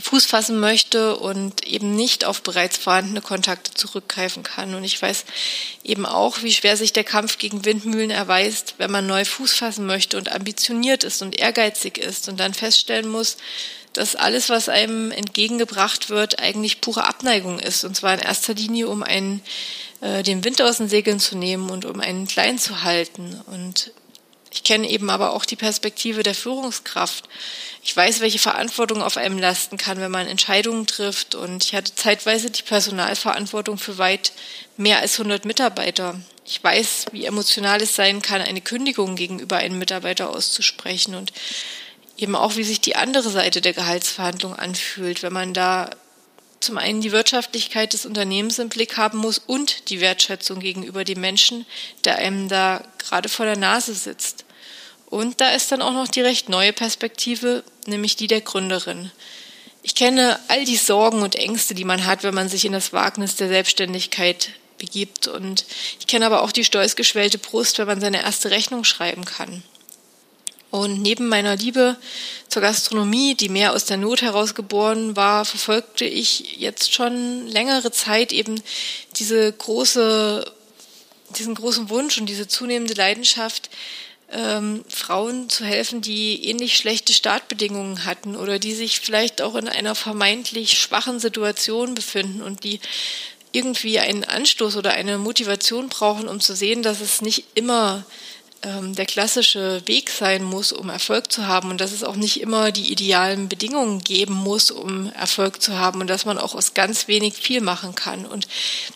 Fuß 0.01 0.25
fassen 0.25 0.59
möchte 0.59 1.15
und 1.15 1.65
eben 1.65 1.95
nicht 1.95 2.25
auf 2.25 2.41
bereits 2.41 2.77
vorhandene 2.77 3.21
Kontakte 3.21 3.73
zurückgreifen 3.73 4.43
kann. 4.43 4.75
Und 4.75 4.83
ich 4.83 5.01
weiß 5.01 5.25
eben 5.83 6.05
auch, 6.05 6.41
wie 6.41 6.53
schwer 6.53 6.77
sich 6.77 6.93
der 6.93 7.03
Kampf 7.03 7.37
gegen 7.37 7.65
Windmühlen 7.65 8.11
erweist, 8.11 8.75
wenn 8.77 8.91
man 8.91 9.07
neu 9.07 9.25
Fuß 9.25 9.53
fassen 9.53 9.85
möchte 9.85 10.17
und 10.17 10.31
ambitioniert 10.31 11.03
ist 11.03 11.21
und 11.21 11.39
ehrgeizig 11.39 11.97
ist 11.97 12.29
und 12.29 12.39
dann 12.39 12.53
feststellen 12.53 13.09
muss, 13.09 13.37
dass 13.93 14.15
alles, 14.15 14.49
was 14.49 14.67
einem 14.67 15.11
entgegengebracht 15.11 16.09
wird, 16.09 16.39
eigentlich 16.39 16.81
pure 16.81 17.05
Abneigung 17.05 17.59
ist. 17.59 17.83
Und 17.85 17.95
zwar 17.95 18.13
in 18.13 18.19
erster 18.19 18.53
Linie, 18.53 18.89
um 18.89 19.03
einen, 19.03 19.41
äh, 20.01 20.21
den 20.21 20.43
Wind 20.43 20.61
aus 20.61 20.77
den 20.77 20.89
Segeln 20.89 21.19
zu 21.19 21.37
nehmen 21.37 21.69
und 21.69 21.85
um 21.85 22.01
einen 22.01 22.27
klein 22.27 22.59
zu 22.59 22.83
halten. 22.83 23.41
Und 23.47 23.91
ich 24.55 24.63
kenne 24.63 24.89
eben 24.89 25.09
aber 25.09 25.33
auch 25.33 25.43
die 25.43 25.57
Perspektive 25.57 26.23
der 26.23 26.33
Führungskraft. 26.33 27.27
Ich 27.83 27.95
weiß, 27.95 28.21
welche 28.21 28.39
Verantwortung 28.39 29.01
auf 29.01 29.17
einem 29.17 29.37
lasten 29.37 29.75
kann, 29.75 29.99
wenn 29.99 30.11
man 30.11 30.27
Entscheidungen 30.27 30.87
trifft. 30.87 31.35
Und 31.35 31.65
ich 31.65 31.75
hatte 31.75 31.93
zeitweise 31.93 32.49
die 32.49 32.61
Personalverantwortung 32.61 33.77
für 33.77 33.97
weit 33.97 34.31
mehr 34.77 35.01
als 35.01 35.19
100 35.19 35.43
Mitarbeiter. 35.43 36.21
Ich 36.45 36.63
weiß, 36.63 37.07
wie 37.11 37.25
emotional 37.25 37.81
es 37.81 37.97
sein 37.97 38.21
kann, 38.21 38.41
eine 38.41 38.61
Kündigung 38.61 39.17
gegenüber 39.17 39.57
einem 39.57 39.77
Mitarbeiter 39.77 40.29
auszusprechen 40.29 41.15
und 41.15 41.33
eben 42.15 42.37
auch, 42.37 42.55
wie 42.55 42.63
sich 42.63 42.79
die 42.79 42.95
andere 42.95 43.29
Seite 43.29 43.59
der 43.59 43.73
Gehaltsverhandlung 43.73 44.55
anfühlt, 44.55 45.21
wenn 45.21 45.33
man 45.33 45.53
da 45.53 45.89
zum 46.61 46.77
einen 46.77 47.01
die 47.01 47.11
Wirtschaftlichkeit 47.11 47.91
des 47.91 48.05
Unternehmens 48.05 48.57
im 48.57 48.69
Blick 48.69 48.95
haben 48.95 49.17
muss 49.17 49.37
und 49.37 49.89
die 49.89 49.99
Wertschätzung 49.99 50.61
gegenüber 50.61 51.03
dem 51.03 51.19
Menschen, 51.19 51.65
der 52.05 52.19
einem 52.19 52.47
da 52.47 52.81
gerade 52.99 53.27
vor 53.27 53.45
der 53.45 53.57
Nase 53.57 53.93
sitzt. 53.93 54.44
Und 55.09 55.39
da 55.41 55.51
ist 55.51 55.71
dann 55.71 55.81
auch 55.81 55.93
noch 55.93 56.07
die 56.07 56.21
recht 56.21 56.49
neue 56.49 56.73
Perspektive, 56.73 57.63
nämlich 57.85 58.15
die 58.15 58.27
der 58.27 58.41
Gründerin. 58.41 59.11
Ich 59.83 59.93
kenne 59.93 60.39
all 60.47 60.65
die 60.65 60.77
Sorgen 60.77 61.21
und 61.21 61.35
Ängste, 61.35 61.75
die 61.75 61.85
man 61.85 62.05
hat, 62.05 62.23
wenn 62.23 62.33
man 62.33 62.49
sich 62.49 62.65
in 62.65 62.71
das 62.71 62.91
Wagnis 62.91 63.35
der 63.35 63.47
Selbstständigkeit 63.47 64.49
begibt. 64.77 65.27
Und 65.27 65.65
ich 65.99 66.07
kenne 66.07 66.25
aber 66.25 66.41
auch 66.41 66.51
die 66.51 66.65
stolzgeschwellte 66.65 67.37
Brust, 67.37 67.77
wenn 67.77 67.87
man 67.87 68.01
seine 68.01 68.23
erste 68.23 68.49
Rechnung 68.49 68.83
schreiben 68.83 69.25
kann. 69.25 69.63
Und 70.71 71.01
neben 71.01 71.27
meiner 71.27 71.55
Liebe 71.55 71.95
zur 72.49 72.61
Gastronomie, 72.61 73.35
die 73.35 73.47
mehr 73.47 73.73
aus 73.73 73.85
der 73.85 73.97
Not 73.97 74.21
heraus 74.21 74.55
geboren 74.55 75.15
war, 75.15 75.45
verfolgte 75.45 76.03
ich 76.03 76.57
jetzt 76.57 76.93
schon 76.93 77.47
längere 77.47 77.91
Zeit 77.91 78.33
eben 78.33 78.61
diese 79.15 79.53
große, 79.53 80.51
diesen 81.37 81.55
großen 81.55 81.89
Wunsch 81.89 82.17
und 82.17 82.25
diese 82.25 82.47
zunehmende 82.47 82.93
Leidenschaft, 82.93 83.69
ähm, 84.35 84.83
Frauen 84.89 85.49
zu 85.49 85.63
helfen, 85.63 86.01
die 86.01 86.45
ähnlich 86.49 86.75
schlechte 86.75 87.13
Startbedingungen 87.13 88.05
hatten 88.05 88.35
oder 88.35 88.59
die 88.59 88.73
sich 88.73 88.99
vielleicht 88.99 89.41
auch 89.41 89.55
in 89.55 89.69
einer 89.69 89.95
vermeintlich 89.95 90.77
schwachen 90.77 91.19
Situation 91.19 91.95
befinden 91.95 92.41
und 92.41 92.63
die 92.65 92.81
irgendwie 93.53 93.99
einen 93.99 94.25
Anstoß 94.25 94.75
oder 94.75 94.91
eine 94.91 95.17
Motivation 95.17 95.87
brauchen, 95.87 96.27
um 96.27 96.41
zu 96.41 96.53
sehen, 96.55 96.83
dass 96.83 96.99
es 96.99 97.21
nicht 97.21 97.45
immer 97.55 98.03
ähm, 98.61 98.93
der 98.95 99.05
klassische 99.05 99.81
Weg 99.85 100.09
sein 100.09 100.43
muss, 100.43 100.73
um 100.73 100.89
Erfolg 100.89 101.31
zu 101.31 101.47
haben 101.47 101.69
und 101.69 101.79
dass 101.79 101.93
es 101.93 102.03
auch 102.03 102.17
nicht 102.17 102.41
immer 102.41 102.73
die 102.73 102.91
idealen 102.91 103.47
Bedingungen 103.47 104.03
geben 104.03 104.33
muss, 104.33 104.71
um 104.71 105.09
Erfolg 105.13 105.61
zu 105.61 105.79
haben 105.79 106.01
und 106.01 106.09
dass 106.09 106.25
man 106.25 106.37
auch 106.37 106.53
aus 106.53 106.73
ganz 106.73 107.07
wenig 107.07 107.35
viel 107.35 107.61
machen 107.61 107.95
kann. 107.95 108.25
Und 108.25 108.49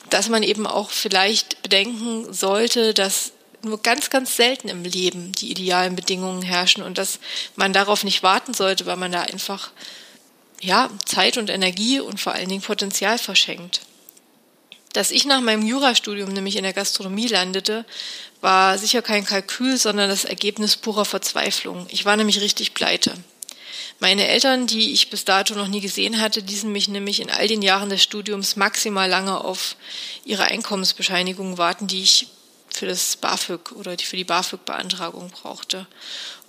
dass 0.10 0.27
man 0.27 0.43
eben 0.43 0.67
auch 0.67 0.89
vielleicht 0.89 1.62
bedenken 1.62 2.34
sollte, 2.34 2.93
dass 2.93 3.31
nur 3.62 3.82
ganz, 3.82 4.10
ganz 4.10 4.36
selten 4.36 4.70
im 4.70 4.84
Leben 4.84 5.32
die 5.34 5.51
idealen 5.51 5.96
Bedingungen 5.96 6.42
herrschen 6.42 6.84
und 6.84 6.98
dass 6.98 7.20
man 7.56 7.74
darauf 7.74 8.04
nicht 8.04 8.24
warten 8.24 8.54
sollte, 8.54 8.86
weil 8.86 8.98
man 8.98 9.12
da 9.12 9.22
einfach 9.22 9.72
ja, 10.62 10.89
Zeit 11.06 11.38
und 11.38 11.50
Energie 11.50 12.00
und 12.00 12.20
vor 12.20 12.34
allen 12.34 12.50
Dingen 12.50 12.62
Potenzial 12.62 13.18
verschenkt. 13.18 13.82
Dass 14.94 15.12
ich 15.12 15.25
nach 15.25 15.42
meinem 15.42 15.66
Jurastudium 15.66 16.30
nämlich 16.30 16.56
in 16.56 16.63
der 16.63 16.74
Gastronomie 16.74 17.28
landete, 17.28 17.86
war 18.42 18.78
sicher 18.78 19.01
kein 19.01 19.25
Kalkül, 19.25 19.78
sondern 19.78 20.10
das 20.10 20.25
Ergebnis 20.25 20.78
purer 20.78 21.06
Verzweiflung. 21.06 21.86
Ich 21.89 22.06
war 22.06 22.18
nämlich 22.18 22.42
richtig 22.42 22.74
pleite. 22.74 23.13
Meine 24.00 24.28
Eltern, 24.28 24.66
die 24.66 24.94
ich 24.94 25.10
bis 25.10 25.25
dato 25.25 25.54
noch 25.56 25.68
nie 25.68 25.82
gesehen 25.82 26.22
hatte, 26.22 26.39
ließen 26.39 26.72
mich 26.72 26.88
nämlich 26.88 27.20
in 27.20 27.30
all 27.30 27.48
den 27.48 27.62
Jahren 27.62 27.89
des 27.89 28.01
Studiums 28.01 28.56
maximal 28.56 29.10
lange 29.10 29.44
auf 29.44 29.75
ihre 30.24 30.46
Einkommensbescheinigung 30.46 31.58
warten, 31.58 31.88
die 31.88 32.01
ich 32.01 32.28
für 32.79 32.88
das 32.88 33.17
BAföG 33.17 33.74
oder 33.74 33.98
die 33.98 34.05
für 34.05 34.15
die 34.15 34.24
BAföG-Beantragung 34.24 35.29
brauchte. 35.31 35.86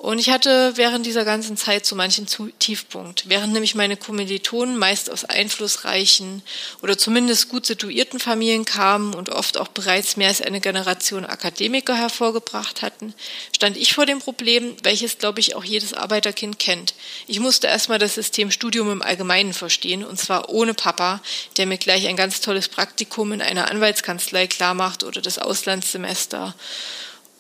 Und 0.01 0.19
ich 0.19 0.31
hatte 0.31 0.79
während 0.79 1.05
dieser 1.05 1.27
ganzen 1.27 1.59
Zeit 1.59 1.85
so 1.85 1.95
manchen 1.95 2.27
Tiefpunkt. 2.59 3.29
Während 3.29 3.53
nämlich 3.53 3.75
meine 3.75 3.99
Kommilitonen 3.99 4.79
meist 4.79 5.11
aus 5.11 5.27
einflussreichen 5.27 6.41
oder 6.81 6.97
zumindest 6.97 7.51
gut 7.51 7.67
situierten 7.67 8.19
Familien 8.19 8.65
kamen 8.65 9.13
und 9.13 9.29
oft 9.29 9.59
auch 9.59 9.69
bereits 9.69 10.17
mehr 10.17 10.29
als 10.29 10.41
eine 10.41 10.63
Generation 10.63 11.27
Akademiker 11.27 11.95
hervorgebracht 11.95 12.81
hatten, 12.81 13.13
stand 13.55 13.77
ich 13.77 13.93
vor 13.93 14.07
dem 14.07 14.21
Problem, 14.21 14.75
welches, 14.85 15.19
glaube 15.19 15.41
ich, 15.41 15.55
auch 15.55 15.65
jedes 15.65 15.93
Arbeiterkind 15.93 16.59
kennt. 16.59 16.95
Ich 17.27 17.39
musste 17.39 17.67
erstmal 17.67 17.99
das 17.99 18.15
System 18.15 18.51
Studium 18.51 18.91
im 18.91 19.03
Allgemeinen 19.03 19.53
verstehen, 19.53 20.03
und 20.03 20.19
zwar 20.19 20.49
ohne 20.49 20.73
Papa, 20.73 21.21
der 21.59 21.67
mir 21.67 21.77
gleich 21.77 22.07
ein 22.07 22.17
ganz 22.17 22.41
tolles 22.41 22.69
Praktikum 22.69 23.33
in 23.33 23.43
einer 23.43 23.71
Anwaltskanzlei 23.71 24.47
klarmacht 24.47 25.05
oder 25.05 25.21
das 25.21 25.39
Auslandssemester. 25.39 26.55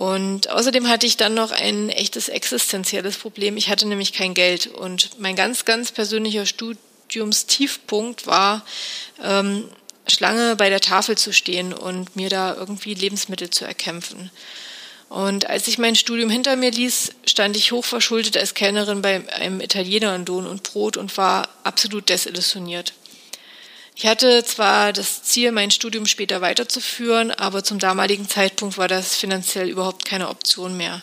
Und 0.00 0.48
außerdem 0.48 0.88
hatte 0.88 1.06
ich 1.06 1.18
dann 1.18 1.34
noch 1.34 1.52
ein 1.52 1.90
echtes 1.90 2.30
existenzielles 2.30 3.18
Problem. 3.18 3.58
Ich 3.58 3.68
hatte 3.68 3.86
nämlich 3.86 4.14
kein 4.14 4.32
Geld. 4.32 4.66
Und 4.66 5.20
mein 5.20 5.36
ganz, 5.36 5.66
ganz 5.66 5.92
persönlicher 5.92 6.46
Studiumstiefpunkt 6.46 8.26
war, 8.26 8.64
ähm, 9.22 9.68
Schlange 10.08 10.56
bei 10.56 10.70
der 10.70 10.80
Tafel 10.80 11.18
zu 11.18 11.34
stehen 11.34 11.74
und 11.74 12.16
mir 12.16 12.30
da 12.30 12.54
irgendwie 12.54 12.94
Lebensmittel 12.94 13.50
zu 13.50 13.66
erkämpfen. 13.66 14.30
Und 15.10 15.50
als 15.50 15.68
ich 15.68 15.76
mein 15.76 15.96
Studium 15.96 16.30
hinter 16.30 16.56
mir 16.56 16.70
ließ, 16.70 17.10
stand 17.26 17.54
ich 17.54 17.70
hochverschuldet 17.70 18.38
als 18.38 18.54
Kellnerin 18.54 19.02
bei 19.02 19.30
einem 19.34 19.60
Italiener 19.60 20.14
in 20.14 20.24
Lohn 20.24 20.46
und 20.46 20.62
Brot 20.62 20.96
und 20.96 21.14
war 21.18 21.46
absolut 21.62 22.08
desillusioniert. 22.08 22.94
Ich 24.02 24.06
hatte 24.06 24.42
zwar 24.44 24.94
das 24.94 25.24
Ziel, 25.24 25.52
mein 25.52 25.70
Studium 25.70 26.06
später 26.06 26.40
weiterzuführen, 26.40 27.32
aber 27.32 27.62
zum 27.62 27.78
damaligen 27.78 28.26
Zeitpunkt 28.26 28.78
war 28.78 28.88
das 28.88 29.14
finanziell 29.14 29.68
überhaupt 29.68 30.06
keine 30.06 30.30
Option 30.30 30.74
mehr. 30.78 31.02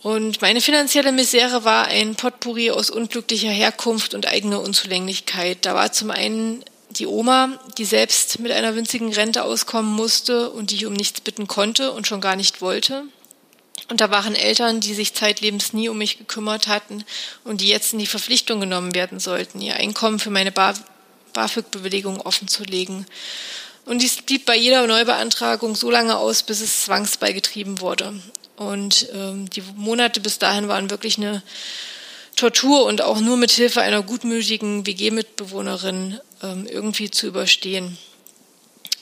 Und 0.00 0.40
meine 0.42 0.60
finanzielle 0.60 1.10
Misere 1.10 1.64
war 1.64 1.88
ein 1.88 2.14
Potpourri 2.14 2.70
aus 2.70 2.88
unglücklicher 2.88 3.50
Herkunft 3.50 4.14
und 4.14 4.28
eigener 4.28 4.60
Unzulänglichkeit. 4.60 5.58
Da 5.62 5.74
war 5.74 5.90
zum 5.90 6.12
einen 6.12 6.64
die 6.90 7.08
Oma, 7.08 7.58
die 7.78 7.84
selbst 7.84 8.38
mit 8.38 8.52
einer 8.52 8.76
winzigen 8.76 9.12
Rente 9.12 9.42
auskommen 9.42 9.92
musste 9.92 10.50
und 10.50 10.70
die 10.70 10.76
ich 10.76 10.86
um 10.86 10.92
nichts 10.92 11.20
bitten 11.20 11.48
konnte 11.48 11.90
und 11.90 12.06
schon 12.06 12.20
gar 12.20 12.36
nicht 12.36 12.60
wollte. 12.60 13.02
Und 13.90 14.00
da 14.00 14.12
waren 14.12 14.36
Eltern, 14.36 14.78
die 14.78 14.94
sich 14.94 15.14
zeitlebens 15.14 15.72
nie 15.72 15.88
um 15.88 15.98
mich 15.98 16.18
gekümmert 16.18 16.68
hatten 16.68 17.04
und 17.42 17.60
die 17.60 17.68
jetzt 17.68 17.92
in 17.92 17.98
die 17.98 18.06
Verpflichtung 18.06 18.60
genommen 18.60 18.94
werden 18.94 19.18
sollten, 19.18 19.60
ihr 19.60 19.74
Einkommen 19.74 20.20
für 20.20 20.30
meine 20.30 20.52
Bar 20.52 20.76
BAföG-Bewilligung 21.36 22.20
offenzulegen. 22.20 23.06
Und 23.84 24.02
dies 24.02 24.22
blieb 24.22 24.46
bei 24.46 24.56
jeder 24.56 24.86
Neubeantragung 24.86 25.76
so 25.76 25.90
lange 25.90 26.16
aus, 26.16 26.42
bis 26.42 26.60
es 26.60 26.82
zwangsbeigetrieben 26.82 27.80
wurde. 27.80 28.14
Und 28.56 29.08
ähm, 29.12 29.48
die 29.50 29.62
Monate 29.76 30.20
bis 30.20 30.38
dahin 30.38 30.66
waren 30.66 30.90
wirklich 30.90 31.18
eine 31.18 31.42
Tortur 32.34 32.84
und 32.84 33.02
auch 33.02 33.20
nur 33.20 33.36
mit 33.36 33.52
Hilfe 33.52 33.82
einer 33.82 34.02
gutmütigen 34.02 34.86
WG-Mitbewohnerin 34.86 36.18
ähm, 36.42 36.66
irgendwie 36.66 37.10
zu 37.10 37.26
überstehen. 37.26 37.96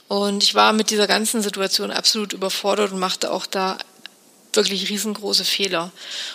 Und 0.09 0.43
ich 0.43 0.55
war 0.55 0.73
mit 0.73 0.91
dieser 0.91 1.07
ganzen 1.07 1.41
Situation 1.41 1.91
absolut 1.91 2.33
überfordert 2.33 2.93
und 2.93 2.99
machte 2.99 3.33
auch 3.33 3.47
da 3.47 3.79
wirklich 4.53 4.89
riesengroße 4.89 5.45
Fehler. 5.45 5.91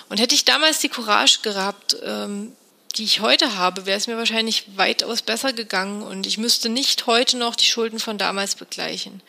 Und 0.09 0.19
hätte 0.19 0.35
ich 0.35 0.45
damals 0.45 0.79
die 0.79 0.89
Courage 0.89 1.39
gehabt, 1.41 1.97
ähm, 2.03 2.53
die 2.95 3.03
ich 3.03 3.21
heute 3.21 3.55
habe, 3.55 3.85
wäre 3.85 3.97
es 3.97 4.07
mir 4.07 4.17
wahrscheinlich 4.17 4.65
weitaus 4.75 5.21
besser 5.21 5.53
gegangen 5.53 6.01
und 6.01 6.25
ich 6.25 6.37
müsste 6.37 6.69
nicht 6.69 7.07
heute 7.07 7.37
noch 7.37 7.55
die 7.55 7.65
Schulden 7.65 7.99
von 7.99 8.17
damals 8.17 8.55
begleichen. 8.55 9.21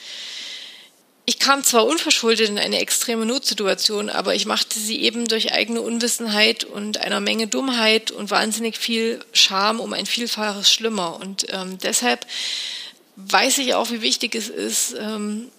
Ich 1.26 1.38
kam 1.38 1.62
zwar 1.62 1.86
unverschuldet 1.86 2.48
in 2.48 2.58
eine 2.58 2.80
extreme 2.80 3.24
Notsituation, 3.24 4.10
aber 4.10 4.34
ich 4.34 4.46
machte 4.46 4.78
sie 4.78 5.00
eben 5.00 5.28
durch 5.28 5.52
eigene 5.52 5.80
Unwissenheit 5.80 6.64
und 6.64 6.98
einer 6.98 7.20
Menge 7.20 7.46
Dummheit 7.46 8.10
und 8.10 8.30
wahnsinnig 8.30 8.76
viel 8.76 9.24
Scham 9.32 9.78
um 9.78 9.92
ein 9.92 10.06
Vielfaches 10.06 10.72
schlimmer. 10.72 11.20
Und 11.20 11.46
ähm, 11.50 11.78
deshalb 11.78 12.26
weiß 13.14 13.58
ich 13.58 13.74
auch, 13.74 13.90
wie 13.90 14.02
wichtig 14.02 14.34
es 14.34 14.48
ist, 14.48 14.96
ähm, 14.98 15.52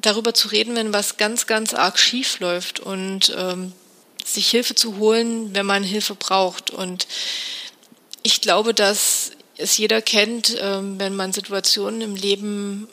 darüber 0.00 0.34
zu 0.34 0.48
reden, 0.48 0.76
wenn 0.76 0.92
was 0.92 1.16
ganz, 1.16 1.48
ganz 1.48 1.74
arg 1.74 1.98
schief 1.98 2.38
läuft 2.38 2.78
und 2.78 3.34
ähm, 3.36 3.72
sich 4.34 4.48
Hilfe 4.50 4.74
zu 4.74 4.98
holen, 4.98 5.54
wenn 5.54 5.66
man 5.66 5.82
Hilfe 5.82 6.14
braucht. 6.14 6.70
Und 6.70 7.06
ich 8.22 8.40
glaube, 8.40 8.74
dass 8.74 9.32
es 9.56 9.76
jeder 9.76 10.00
kennt, 10.02 10.56
ähm, 10.60 10.98
wenn 10.98 11.16
man 11.16 11.32
Situationen 11.32 12.00
im 12.00 12.14
Leben 12.14 12.88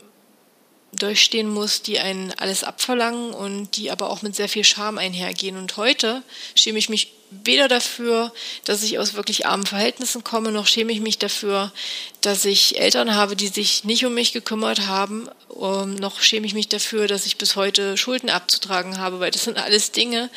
durchstehen 0.96 1.50
muss, 1.50 1.82
die 1.82 2.00
einen 2.00 2.32
alles 2.38 2.64
abverlangen 2.64 3.34
und 3.34 3.78
die 3.78 3.92
aber 3.92 4.10
auch 4.10 4.22
mit 4.22 4.36
sehr 4.36 4.50
viel 4.50 4.64
Scham 4.64 4.98
einhergehen. 4.98 5.58
Und 5.58 5.78
heute 5.78 6.24
schäme 6.56 6.80
ich 6.80 6.90
mich 6.90 7.12
weder 7.44 7.68
dafür, 7.68 8.32
dass 8.66 8.84
ich 8.84 9.00
aus 9.00 9.16
wirklich 9.16 9.46
armen 9.46 9.66
Verhältnissen 9.66 10.24
komme, 10.24 10.52
noch 10.52 10.68
schäme 10.68 10.92
ich 10.92 11.02
mich 11.02 11.18
dafür, 11.18 11.72
dass 12.22 12.46
ich 12.46 12.80
Eltern 12.80 13.16
habe, 13.16 13.36
die 13.36 13.48
sich 13.48 13.84
nicht 13.84 14.06
um 14.06 14.14
mich 14.14 14.32
gekümmert 14.32 14.88
haben, 14.88 15.28
um, 15.50 15.96
noch 15.96 16.22
schäme 16.22 16.46
ich 16.46 16.54
mich 16.54 16.70
dafür, 16.70 17.08
dass 17.08 17.26
ich 17.26 17.38
bis 17.38 17.56
heute 17.56 17.98
Schulden 17.98 18.30
abzutragen 18.30 19.00
habe, 19.00 19.20
weil 19.20 19.32
das 19.32 19.44
sind 19.44 19.58
alles 19.58 19.92
Dinge, 19.92 20.30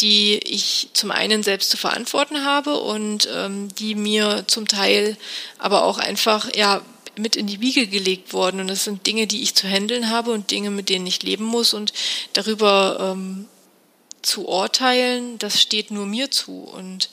die 0.00 0.38
ich 0.38 0.88
zum 0.92 1.10
einen 1.10 1.42
selbst 1.42 1.70
zu 1.70 1.76
verantworten 1.76 2.44
habe 2.44 2.78
und 2.78 3.28
ähm, 3.32 3.68
die 3.76 3.94
mir 3.94 4.44
zum 4.46 4.66
Teil 4.66 5.16
aber 5.58 5.84
auch 5.84 5.98
einfach 5.98 6.54
ja 6.54 6.82
mit 7.18 7.36
in 7.36 7.46
die 7.46 7.60
Wiege 7.60 7.86
gelegt 7.86 8.32
worden. 8.32 8.60
Und 8.60 8.68
das 8.68 8.84
sind 8.84 9.06
Dinge, 9.06 9.26
die 9.26 9.42
ich 9.42 9.54
zu 9.54 9.68
handeln 9.68 10.10
habe 10.10 10.32
und 10.32 10.50
Dinge, 10.50 10.70
mit 10.70 10.88
denen 10.88 11.06
ich 11.06 11.22
leben 11.22 11.44
muss. 11.44 11.74
Und 11.74 11.92
darüber 12.32 13.12
ähm, 13.12 13.46
zu 14.22 14.48
urteilen, 14.48 15.38
das 15.38 15.60
steht 15.60 15.90
nur 15.90 16.06
mir 16.06 16.30
zu. 16.30 16.62
Und 16.62 17.10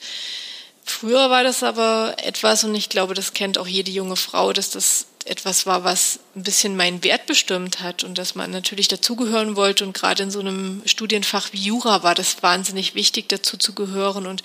früher 0.84 1.30
war 1.30 1.44
das 1.44 1.62
aber 1.62 2.16
etwas, 2.18 2.64
und 2.64 2.74
ich 2.74 2.88
glaube, 2.88 3.14
das 3.14 3.34
kennt 3.34 3.58
auch 3.58 3.66
jede 3.66 3.90
junge 3.90 4.16
Frau, 4.16 4.52
dass 4.52 4.70
das 4.70 5.06
etwas 5.26 5.66
war, 5.66 5.84
was 5.84 6.18
ein 6.34 6.42
bisschen 6.42 6.76
meinen 6.76 7.04
Wert 7.04 7.26
bestimmt 7.26 7.80
hat 7.80 8.04
und 8.04 8.18
dass 8.18 8.34
man 8.34 8.50
natürlich 8.50 8.88
dazugehören 8.88 9.56
wollte. 9.56 9.84
Und 9.84 9.92
gerade 9.92 10.22
in 10.22 10.30
so 10.30 10.40
einem 10.40 10.82
Studienfach 10.86 11.52
wie 11.52 11.62
Jura 11.62 12.02
war 12.02 12.14
das 12.14 12.42
wahnsinnig 12.42 12.94
wichtig, 12.94 13.28
dazu 13.28 13.56
zu 13.56 13.74
gehören 13.74 14.26
und 14.26 14.42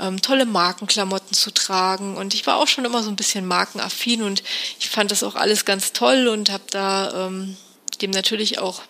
ähm, 0.00 0.20
tolle 0.22 0.46
Markenklamotten 0.46 1.34
zu 1.34 1.50
tragen. 1.50 2.16
Und 2.16 2.34
ich 2.34 2.46
war 2.46 2.56
auch 2.56 2.68
schon 2.68 2.84
immer 2.84 3.02
so 3.02 3.10
ein 3.10 3.16
bisschen 3.16 3.46
markenaffin 3.46 4.22
und 4.22 4.42
ich 4.78 4.88
fand 4.88 5.10
das 5.10 5.22
auch 5.22 5.34
alles 5.34 5.64
ganz 5.64 5.92
toll 5.92 6.28
und 6.28 6.50
habe 6.50 6.64
da 6.70 7.26
ähm, 7.26 7.56
dem 8.00 8.10
natürlich 8.10 8.58
auch 8.58 8.82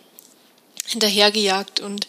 hinterhergejagt. 0.87 1.81
Und 1.81 2.09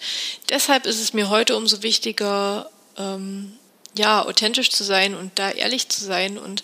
deshalb 0.49 0.85
ist 0.85 1.01
es 1.01 1.13
mir 1.13 1.29
heute 1.29 1.55
umso 1.55 1.83
wichtiger, 1.83 2.69
ähm, 2.97 3.53
ja, 3.97 4.25
authentisch 4.25 4.69
zu 4.69 4.83
sein 4.83 5.15
und 5.15 5.37
da 5.37 5.51
ehrlich 5.51 5.89
zu 5.89 6.03
sein 6.03 6.37
und 6.37 6.63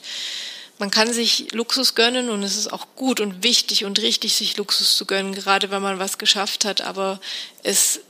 man 0.78 0.92
kann 0.92 1.12
sich 1.14 1.52
Luxus 1.54 1.96
gönnen 1.96 2.30
und 2.30 2.44
es 2.44 2.58
ist 2.58 2.72
auch 2.72 2.88
gut 2.96 3.20
und 3.20 3.44
wichtig 3.44 3.86
und 3.86 4.00
richtig, 4.02 4.36
sich 4.36 4.58
Luxus 4.58 4.96
zu 4.96 5.06
gönnen, 5.06 5.34
gerade 5.34 5.72
wenn 5.72 5.82
man 5.82 6.00
was 6.00 6.18
geschafft 6.18 6.66
hat, 6.66 6.82
aber 6.82 7.20
es 7.64 8.02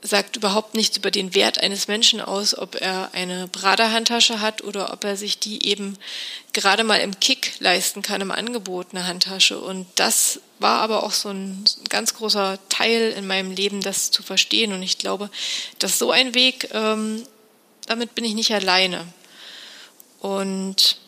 sagt 0.00 0.36
überhaupt 0.36 0.74
nichts 0.74 0.96
über 0.96 1.10
den 1.10 1.34
Wert 1.34 1.60
eines 1.60 1.88
Menschen 1.88 2.20
aus, 2.20 2.56
ob 2.56 2.80
er 2.80 3.10
eine 3.12 3.48
Prada-Handtasche 3.48 4.40
hat 4.40 4.62
oder 4.62 4.92
ob 4.92 5.04
er 5.04 5.16
sich 5.16 5.38
die 5.38 5.66
eben 5.66 5.98
gerade 6.52 6.84
mal 6.84 7.00
im 7.00 7.18
Kick 7.18 7.54
leisten 7.58 8.02
kann, 8.02 8.20
im 8.20 8.30
Angebot 8.30 8.88
eine 8.92 9.06
Handtasche. 9.06 9.58
Und 9.58 9.86
das 9.96 10.40
war 10.60 10.80
aber 10.80 11.02
auch 11.02 11.12
so 11.12 11.30
ein 11.30 11.64
ganz 11.88 12.14
großer 12.14 12.58
Teil 12.68 13.12
in 13.16 13.26
meinem 13.26 13.50
Leben, 13.50 13.80
das 13.80 14.10
zu 14.10 14.22
verstehen. 14.22 14.72
Und 14.72 14.82
ich 14.82 14.98
glaube, 14.98 15.30
dass 15.78 15.98
so 15.98 16.12
ein 16.12 16.34
Weg, 16.34 16.68
ähm, 16.72 17.24
damit 17.86 18.14
bin 18.14 18.24
ich 18.24 18.34
nicht 18.34 18.54
alleine. 18.54 19.04
Und 20.20 20.98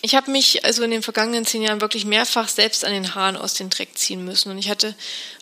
ich 0.00 0.14
habe 0.14 0.30
mich 0.30 0.64
also 0.64 0.82
in 0.82 0.90
den 0.90 1.02
vergangenen 1.02 1.44
zehn 1.44 1.62
Jahren 1.62 1.80
wirklich 1.80 2.04
mehrfach 2.04 2.48
selbst 2.48 2.84
an 2.84 2.92
den 2.92 3.14
Haaren 3.14 3.36
aus 3.36 3.54
dem 3.54 3.68
Dreck 3.68 3.96
ziehen 3.98 4.24
müssen. 4.24 4.50
Und 4.50 4.58
ich 4.58 4.70
hatte 4.70 4.94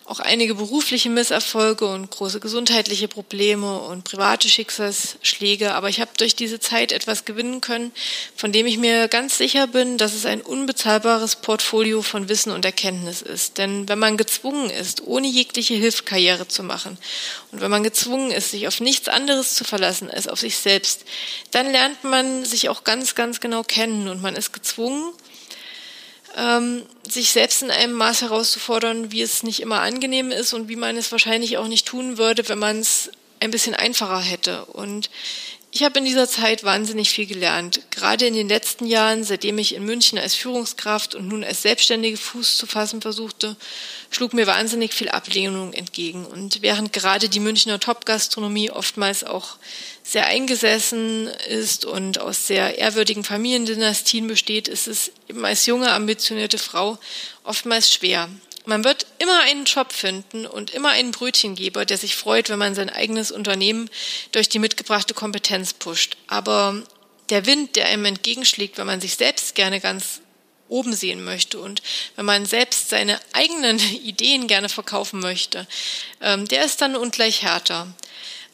auch 0.07 0.21
einige 0.21 0.55
berufliche 0.55 1.09
Misserfolge 1.09 1.85
und 1.85 2.09
große 2.09 2.39
gesundheitliche 2.39 3.09
Probleme 3.09 3.79
und 3.79 4.05
private 4.05 4.47
Schicksalsschläge. 4.47 5.73
Aber 5.73 5.89
ich 5.89 5.99
habe 5.99 6.11
durch 6.17 6.33
diese 6.33 6.61
Zeit 6.61 6.93
etwas 6.93 7.25
gewinnen 7.25 7.59
können, 7.59 7.91
von 8.33 8.53
dem 8.53 8.65
ich 8.67 8.77
mir 8.77 9.09
ganz 9.09 9.37
sicher 9.37 9.67
bin, 9.67 9.97
dass 9.97 10.13
es 10.13 10.25
ein 10.25 10.41
unbezahlbares 10.41 11.35
Portfolio 11.35 12.01
von 12.01 12.29
Wissen 12.29 12.53
und 12.53 12.63
Erkenntnis 12.63 13.21
ist. 13.21 13.57
Denn 13.57 13.89
wenn 13.89 13.99
man 13.99 14.15
gezwungen 14.15 14.69
ist, 14.69 15.05
ohne 15.05 15.27
jegliche 15.27 15.73
Hilfskarriere 15.73 16.47
zu 16.47 16.63
machen 16.63 16.97
und 17.51 17.59
wenn 17.59 17.69
man 17.69 17.83
gezwungen 17.83 18.31
ist, 18.31 18.51
sich 18.51 18.69
auf 18.69 18.79
nichts 18.79 19.09
anderes 19.09 19.55
zu 19.55 19.65
verlassen 19.65 20.09
als 20.09 20.29
auf 20.29 20.39
sich 20.39 20.55
selbst, 20.55 21.03
dann 21.51 21.69
lernt 21.69 22.05
man 22.05 22.45
sich 22.45 22.69
auch 22.69 22.85
ganz, 22.85 23.15
ganz 23.15 23.41
genau 23.41 23.61
kennen 23.63 24.07
und 24.07 24.21
man 24.21 24.37
ist 24.37 24.53
gezwungen, 24.53 25.11
ähm, 26.37 26.83
sich 27.09 27.31
selbst 27.31 27.63
in 27.63 27.71
einem 27.71 27.93
Maß 27.93 28.21
herauszufordern, 28.21 29.11
wie 29.11 29.21
es 29.21 29.43
nicht 29.43 29.59
immer 29.59 29.81
angenehm 29.81 30.31
ist 30.31 30.53
und 30.53 30.69
wie 30.69 30.75
man 30.75 30.95
es 30.95 31.11
wahrscheinlich 31.11 31.57
auch 31.57 31.67
nicht 31.67 31.87
tun 31.87 32.17
würde, 32.17 32.47
wenn 32.47 32.59
man 32.59 32.79
es 32.79 33.09
ein 33.39 33.51
bisschen 33.51 33.75
einfacher 33.75 34.19
hätte. 34.19 34.65
Und 34.65 35.09
ich 35.69 35.83
habe 35.83 35.99
in 35.99 36.05
dieser 36.05 36.29
Zeit 36.29 36.63
wahnsinnig 36.63 37.09
viel 37.09 37.25
gelernt. 37.25 37.81
Gerade 37.91 38.25
in 38.25 38.33
den 38.33 38.47
letzten 38.47 38.85
Jahren, 38.85 39.25
seitdem 39.25 39.57
ich 39.57 39.75
in 39.75 39.83
München 39.83 40.17
als 40.17 40.33
Führungskraft 40.33 41.13
und 41.13 41.27
nun 41.27 41.43
als 41.43 41.61
Selbstständige 41.61 42.17
Fuß 42.17 42.55
zu 42.55 42.65
fassen 42.65 43.01
versuchte, 43.01 43.57
schlug 44.09 44.33
mir 44.33 44.47
wahnsinnig 44.47 44.93
viel 44.93 45.09
Ablehnung 45.09 45.73
entgegen. 45.73 46.25
Und 46.25 46.61
während 46.61 46.93
gerade 46.93 47.27
die 47.27 47.41
Münchner 47.41 47.81
Top-Gastronomie 47.81 48.71
oftmals 48.71 49.25
auch 49.25 49.57
sehr 50.03 50.25
eingesessen 50.27 51.27
ist 51.49 51.83
und 51.83 52.19
aus 52.19 52.47
sehr 52.47 52.77
ehrwürdigen 52.77 53.25
Familiendynastien 53.25 54.25
besteht, 54.25 54.69
ist 54.69 54.87
es 54.87 55.11
eben 55.27 55.43
als 55.43 55.65
junge, 55.65 55.91
ambitionierte 55.91 56.59
Frau 56.59 56.97
oftmals 57.43 57.93
schwer. 57.93 58.29
Man 58.67 58.83
wird 58.83 59.07
immer 59.19 59.43
einen 59.43 59.63
Job 59.63 59.93
finden 59.93 60.45
und 60.45 60.71
immer 60.71 60.89
einen 60.89 61.11
Brötchengeber, 61.11 61.85
der 61.85 61.97
sich 61.97 62.17
freut, 62.17 62.49
wenn 62.49 62.59
man 62.59 62.75
sein 62.75 62.89
eigenes 62.89 63.31
Unternehmen 63.31 63.89
durch 64.33 64.49
die 64.49 64.59
mitgebrachte 64.59 65.13
Kompetenz 65.13 65.71
pusht. 65.71 66.17
Aber 66.27 66.83
der 67.29 67.45
Wind, 67.45 67.77
der 67.77 67.87
einem 67.87 68.03
entgegenschlägt, 68.03 68.77
wenn 68.77 68.85
man 68.85 68.99
sich 68.99 69.15
selbst 69.15 69.55
gerne 69.55 69.79
ganz 69.79 70.19
oben 70.67 70.93
sehen 70.93 71.23
möchte 71.23 71.59
und 71.59 71.81
wenn 72.17 72.25
man 72.25 72.45
selbst 72.45 72.89
seine 72.89 73.17
eigenen 73.31 73.79
Ideen 74.03 74.47
gerne 74.47 74.67
verkaufen 74.67 75.21
möchte, 75.21 75.65
ähm, 76.19 76.45
der 76.45 76.65
ist 76.65 76.81
dann 76.81 76.97
ungleich 76.97 77.43
härter. 77.43 77.87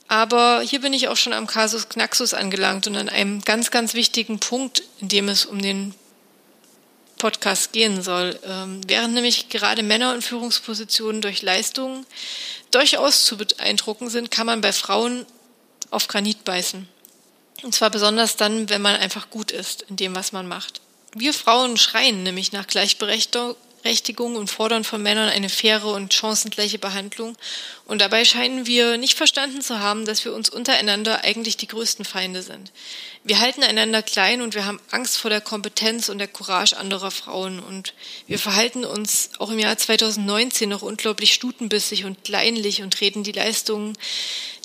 Aber 0.08 0.62
hier 0.62 0.82
bin 0.82 0.94
ich 0.94 1.08
auch 1.08 1.18
schon 1.18 1.34
am 1.34 1.48
Kasus 1.48 1.90
Knaxus 1.90 2.36
angelangt 2.36 2.86
und 2.86 2.96
an 2.98 3.10
einem 3.10 3.42
ganz, 3.42 3.72
ganz 3.72 3.96
wichtigen 3.96 4.40
Punkt, 4.40 4.84
in 5.00 5.08
dem 5.08 5.28
es 5.28 5.48
um 5.48 5.60
den 5.60 5.96
Podcast 7.24 7.72
gehen 7.72 8.04
soll. 8.04 8.38
Ähm, 8.46 8.82
während 8.86 9.14
nämlich 9.14 9.48
gerade 9.48 9.82
Männer 9.82 10.14
in 10.14 10.22
Führungspositionen 10.22 11.22
durch 11.22 11.42
Leistungen 11.42 12.06
durchaus 12.72 13.24
zu 13.24 13.38
beeindrucken 13.38 14.10
sind, 14.10 14.30
kann 14.30 14.46
man 14.46 14.60
bei 14.60 14.74
Frauen 14.74 15.26
auf 15.90 16.10
Granit 16.10 16.44
beißen. 16.44 16.86
Und 17.62 17.74
zwar 17.74 17.92
besonders 17.92 18.36
dann, 18.36 18.68
wenn 18.68 18.82
man 18.82 18.98
einfach 18.98 19.30
gut 19.30 19.52
ist 19.52 19.84
in 19.84 19.96
dem, 19.96 20.14
was 20.14 20.34
man 20.34 20.50
macht. 20.50 20.82
Wir 21.16 21.34
Frauen 21.34 21.78
schreien 21.78 22.24
nämlich 22.24 22.52
nach 22.52 22.68
Gleichberechtigung 22.68 23.56
Berechtigung 23.84 24.38
und 24.38 24.50
fordern 24.50 24.86
von 24.86 25.04
Männern 25.04 25.28
eine 25.28 25.50
faire 25.50 25.88
und 25.88 26.14
chancengleiche 26.14 26.80
Behandlung. 26.80 27.36
Und 27.86 28.00
dabei 28.00 28.24
scheinen 28.24 28.66
wir 28.66 28.98
nicht 28.98 29.18
verstanden 29.18 29.62
zu 29.62 29.80
haben, 29.80 30.06
dass 30.06 30.24
wir 30.24 30.34
uns 30.34 30.50
untereinander 30.50 31.26
eigentlich 31.26 31.58
die 31.58 31.68
größten 31.68 32.06
Feinde 32.06 32.42
sind. 32.44 32.72
Wir 33.26 33.40
halten 33.40 33.64
einander 33.64 34.04
klein 34.04 34.42
und 34.42 34.54
wir 34.54 34.66
haben 34.66 34.82
Angst 34.92 35.18
vor 35.18 35.30
der 35.30 35.40
Kompetenz 35.40 36.10
und 36.10 36.18
der 36.18 36.28
Courage 36.28 36.76
anderer 36.76 37.10
Frauen. 37.10 37.62
Und 37.62 37.94
wir 38.28 38.38
verhalten 38.38 38.84
uns 38.84 39.30
auch 39.40 39.50
im 39.50 39.60
Jahr 39.60 39.78
2019 39.78 40.68
noch 40.68 40.82
unglaublich 40.82 41.34
stutenbissig 41.34 42.04
und 42.04 42.26
kleinlich 42.26 42.82
und 42.82 42.94
treten 42.94 43.24
die 43.24 43.32
Leistungen 43.32 43.98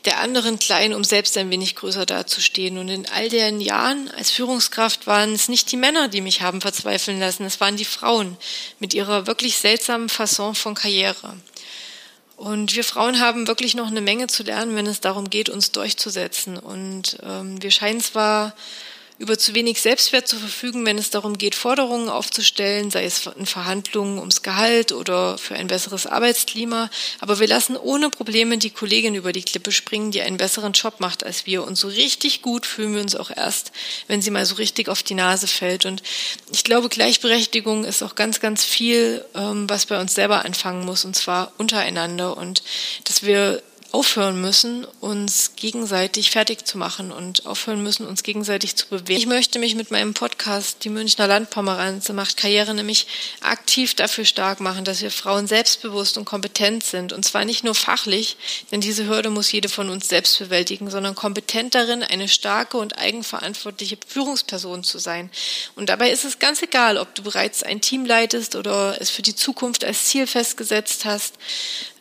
der 0.04 0.18
anderen 0.18 0.58
klein, 0.58 0.92
um 0.92 1.04
selbst 1.04 1.38
ein 1.38 1.50
wenig 1.50 1.76
größer 1.76 2.04
dazustehen. 2.04 2.78
Und 2.78 2.88
in 2.88 3.06
all 3.06 3.28
den 3.28 3.60
Jahren 3.60 4.10
als 4.10 4.32
Führungskraft 4.32 5.06
waren 5.06 5.34
es 5.34 5.48
nicht 5.48 5.70
die 5.70 5.76
Männer, 5.76 6.08
die 6.08 6.20
mich 6.20 6.42
haben 6.42 6.60
verzweifeln 6.60 7.20
lassen, 7.20 7.44
es 7.44 7.60
waren 7.60 7.76
die 7.76 7.84
Frauen 7.84 8.36
mit 8.80 8.92
ihrer 8.92 9.28
wirklich 9.28 9.58
seltsamen 9.58 10.08
Fasson 10.08 10.56
von 10.56 10.74
Karriere. 10.74 11.36
Und 12.38 12.76
wir 12.76 12.84
Frauen 12.84 13.18
haben 13.18 13.48
wirklich 13.48 13.74
noch 13.74 13.88
eine 13.88 14.00
Menge 14.00 14.28
zu 14.28 14.44
lernen, 14.44 14.76
wenn 14.76 14.86
es 14.86 15.00
darum 15.00 15.28
geht, 15.28 15.48
uns 15.48 15.72
durchzusetzen. 15.72 16.56
Und 16.56 17.18
ähm, 17.24 17.60
wir 17.60 17.72
scheinen 17.72 18.00
zwar 18.00 18.54
über 19.18 19.36
zu 19.36 19.54
wenig 19.54 19.80
Selbstwert 19.80 20.28
zu 20.28 20.36
verfügen, 20.36 20.86
wenn 20.86 20.96
es 20.96 21.10
darum 21.10 21.38
geht, 21.38 21.56
Forderungen 21.56 22.08
aufzustellen, 22.08 22.90
sei 22.90 23.04
es 23.04 23.26
in 23.26 23.46
Verhandlungen 23.46 24.18
ums 24.18 24.42
Gehalt 24.42 24.92
oder 24.92 25.38
für 25.38 25.56
ein 25.56 25.66
besseres 25.66 26.06
Arbeitsklima. 26.06 26.88
Aber 27.18 27.40
wir 27.40 27.48
lassen 27.48 27.76
ohne 27.76 28.10
Probleme 28.10 28.58
die 28.58 28.70
Kollegin 28.70 29.16
über 29.16 29.32
die 29.32 29.42
Klippe 29.42 29.72
springen, 29.72 30.12
die 30.12 30.22
einen 30.22 30.36
besseren 30.36 30.72
Job 30.72 31.00
macht 31.00 31.24
als 31.24 31.46
wir. 31.46 31.64
Und 31.64 31.74
so 31.74 31.88
richtig 31.88 32.42
gut 32.42 32.64
fühlen 32.64 32.94
wir 32.94 33.00
uns 33.00 33.16
auch 33.16 33.30
erst, 33.30 33.72
wenn 34.06 34.22
sie 34.22 34.30
mal 34.30 34.46
so 34.46 34.54
richtig 34.54 34.88
auf 34.88 35.02
die 35.02 35.14
Nase 35.14 35.48
fällt. 35.48 35.84
Und 35.84 36.02
ich 36.52 36.62
glaube, 36.62 36.88
Gleichberechtigung 36.88 37.84
ist 37.84 38.02
auch 38.02 38.14
ganz, 38.14 38.38
ganz 38.38 38.64
viel, 38.64 39.24
ähm, 39.34 39.68
was 39.68 39.86
bei 39.86 40.00
uns 40.00 40.14
selber 40.14 40.44
anfangen 40.44 40.84
muss, 40.84 41.04
und 41.04 41.16
zwar 41.16 41.52
untereinander. 41.58 42.36
Und 42.36 42.62
dass 43.04 43.24
wir 43.24 43.62
aufhören 43.90 44.38
müssen, 44.40 44.84
uns 45.00 45.52
gegenseitig 45.56 46.30
fertig 46.30 46.66
zu 46.66 46.76
machen 46.76 47.10
und 47.10 47.46
aufhören 47.46 47.82
müssen, 47.82 48.06
uns 48.06 48.22
gegenseitig 48.22 48.76
zu 48.76 48.86
bewegen. 48.86 49.18
Ich 49.18 49.26
möchte 49.26 49.58
mich 49.58 49.74
mit 49.76 49.90
meinem 49.90 50.12
Podcast 50.12 50.84
Die 50.84 50.90
Münchner 50.90 51.26
Landpomeranze 51.26 52.12
macht 52.12 52.36
Karriere 52.36 52.74
nämlich 52.74 53.06
aktiv 53.40 53.94
dafür 53.94 54.26
stark 54.26 54.60
machen, 54.60 54.84
dass 54.84 55.00
wir 55.00 55.10
Frauen 55.10 55.46
selbstbewusst 55.46 56.18
und 56.18 56.26
kompetent 56.26 56.84
sind. 56.84 57.14
Und 57.14 57.24
zwar 57.24 57.46
nicht 57.46 57.64
nur 57.64 57.74
fachlich, 57.74 58.36
denn 58.70 58.82
diese 58.82 59.06
Hürde 59.06 59.30
muss 59.30 59.50
jede 59.50 59.70
von 59.70 59.88
uns 59.88 60.08
selbst 60.08 60.38
bewältigen, 60.38 60.90
sondern 60.90 61.14
kompetent 61.14 61.74
darin, 61.74 62.02
eine 62.02 62.28
starke 62.28 62.76
und 62.76 62.98
eigenverantwortliche 62.98 63.96
Führungsperson 64.06 64.84
zu 64.84 64.98
sein. 64.98 65.30
Und 65.76 65.88
dabei 65.88 66.10
ist 66.10 66.26
es 66.26 66.38
ganz 66.38 66.60
egal, 66.62 66.98
ob 66.98 67.14
du 67.14 67.22
bereits 67.22 67.62
ein 67.62 67.80
Team 67.80 68.04
leitest 68.04 68.54
oder 68.54 69.00
es 69.00 69.08
für 69.08 69.22
die 69.22 69.34
Zukunft 69.34 69.82
als 69.82 70.04
Ziel 70.04 70.26
festgesetzt 70.26 71.06
hast. 71.06 71.36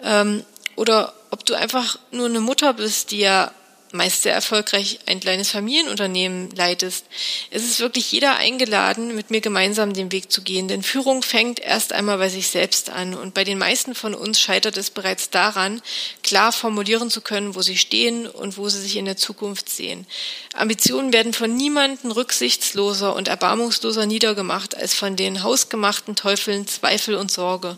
Ähm, 0.04 0.43
oder 0.76 1.13
ob 1.31 1.45
du 1.45 1.55
einfach 1.55 1.97
nur 2.11 2.27
eine 2.27 2.39
Mutter 2.39 2.73
bist, 2.73 3.11
die 3.11 3.19
ja 3.19 3.51
meist 3.91 4.23
sehr 4.23 4.34
erfolgreich 4.34 5.00
ein 5.06 5.19
kleines 5.19 5.52
Familienunternehmen 5.52 6.52
leitest. 6.52 7.06
Es 7.52 7.63
ist 7.63 7.80
wirklich 7.80 8.12
jeder 8.12 8.38
eingeladen, 8.38 9.15
mit 9.15 9.32
mir 9.32 9.41
gemeinsam 9.41 9.93
den 9.93 10.12
Weg 10.12 10.32
zu 10.32 10.41
gehen, 10.41 10.67
denn 10.67 10.84
Führung 10.84 11.23
fängt 11.23 11.60
erst 11.60 11.93
einmal 11.93 12.17
bei 12.17 12.30
sich 12.30 12.47
selbst 12.47 12.89
an 12.89 13.13
und 13.13 13.34
bei 13.34 13.43
den 13.43 13.58
meisten 13.58 13.95
von 13.95 14.13
uns 14.13 14.39
scheitert 14.39 14.78
es 14.78 14.89
bereits 14.89 15.30
daran, 15.30 15.82
klar 16.23 16.52
formulieren 16.52 17.10
zu 17.10 17.21
können, 17.21 17.56
wo 17.56 17.62
sie 17.62 17.78
stehen 17.78 18.28
und 18.28 18.58
wo 18.58 18.69
sie 18.69 18.82
sich 18.82 18.97
in 18.97 19.06
der 19.06 19.17
Zukunft 19.17 19.69
sehen. 19.69 20.06
Ambitionen 20.54 21.13
werden 21.13 21.34
von 21.34 21.56
niemandem 21.56 22.12
rücksichtsloser 22.12 23.15
und 23.15 23.28
erbarmungsloser 23.28 24.06
niedergemacht 24.06 24.76
als 24.76 24.93
von 24.93 25.15
den 25.15 25.43
hausgemachten 25.43 26.15
Teufeln 26.15 26.67
Zweifel 26.67 27.15
und 27.15 27.32
Sorge. 27.32 27.78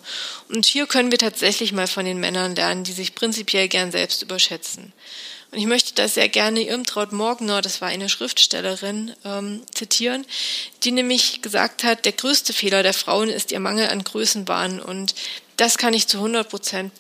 Und 0.50 0.66
hier 0.66 0.88
können 0.88 1.12
wir 1.12 1.18
tatsächlich 1.18 1.74
mal 1.74 1.88
von 1.88 2.06
den 2.06 2.20
Männern 2.20 2.56
lernen, 2.56 2.84
die 2.84 2.92
sich 2.92 3.16
prinzipiell 3.16 3.68
gern 3.68 3.92
selbst 3.92 4.22
überschätzen. 4.22 4.94
Und 5.52 5.58
ich 5.58 5.66
möchte 5.66 5.96
da 5.96 6.08
sehr 6.08 6.30
gerne 6.30 6.62
Irmtraut 6.62 7.12
Morgner, 7.12 7.62
das 7.62 7.82
war 7.82 7.88
eine 7.88 8.08
Schriftstellerin, 8.08 9.16
ähm, 9.26 9.64
zitieren, 9.74 10.26
die 10.84 10.92
nämlich 10.92 11.42
gesagt 11.42 11.84
hat, 11.84 12.06
der 12.06 12.12
größte 12.12 12.54
Fehler 12.54 12.84
der 12.84 12.94
Frauen 12.94 13.30
ist 13.30 13.52
ihr 13.52 13.60
Mangel 13.60 13.90
an 13.90 14.04
Größenwahn. 14.04 14.80
Und 14.80 15.16
das 15.58 15.78
kann 15.78 15.96
ich 15.96 16.08
zu 16.08 16.18
100 16.18 16.48
Prozent 16.48 16.92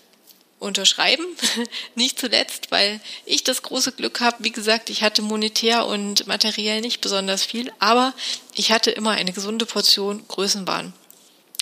unterschreiben. 0.57 1.25
nicht 1.95 2.19
zuletzt, 2.19 2.71
weil 2.71 2.99
ich 3.25 3.43
das 3.43 3.62
große 3.62 3.91
Glück 3.91 4.19
habe. 4.19 4.43
Wie 4.43 4.51
gesagt, 4.51 4.89
ich 4.89 5.03
hatte 5.03 5.21
monetär 5.21 5.85
und 5.85 6.27
materiell 6.27 6.81
nicht 6.81 7.01
besonders 7.01 7.43
viel, 7.43 7.71
aber 7.79 8.13
ich 8.55 8.71
hatte 8.71 8.91
immer 8.91 9.12
eine 9.12 9.31
gesunde 9.31 9.65
Portion 9.65 10.23
Größenwahn. 10.27 10.93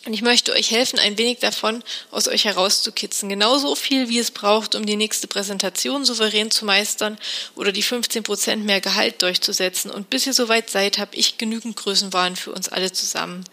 Und 0.06 0.14
ich 0.14 0.22
möchte 0.22 0.54
euch 0.54 0.72
helfen, 0.72 1.00
ein 1.00 1.18
wenig 1.18 1.40
davon 1.40 1.84
aus 2.12 2.30
euch 2.30 2.46
herauszukitzen. 2.46 3.28
Genauso 3.28 3.76
viel, 3.76 4.08
wie 4.08 4.20
es 4.20 4.32
braucht, 4.32 4.74
um 4.74 4.86
die 4.86 4.96
nächste 4.96 5.28
Präsentation 5.28 6.06
souverän 6.06 6.50
zu 6.50 6.64
meistern 6.64 7.18
oder 7.56 7.74
die 7.74 7.84
15 7.84 8.24
Prozent 8.24 8.64
mehr 8.64 8.80
Gehalt 8.80 9.22
durchzusetzen. 9.22 9.92
Und 9.92 10.10
bis 10.10 10.26
ihr 10.26 10.34
soweit 10.34 10.70
seid, 10.70 10.98
habe 10.98 11.18
ich 11.18 11.38
genügend 11.38 11.76
Größenwahn 11.76 12.38
für 12.38 12.54
uns 12.54 12.70
alle 12.70 12.94
zusammen. 12.94 13.44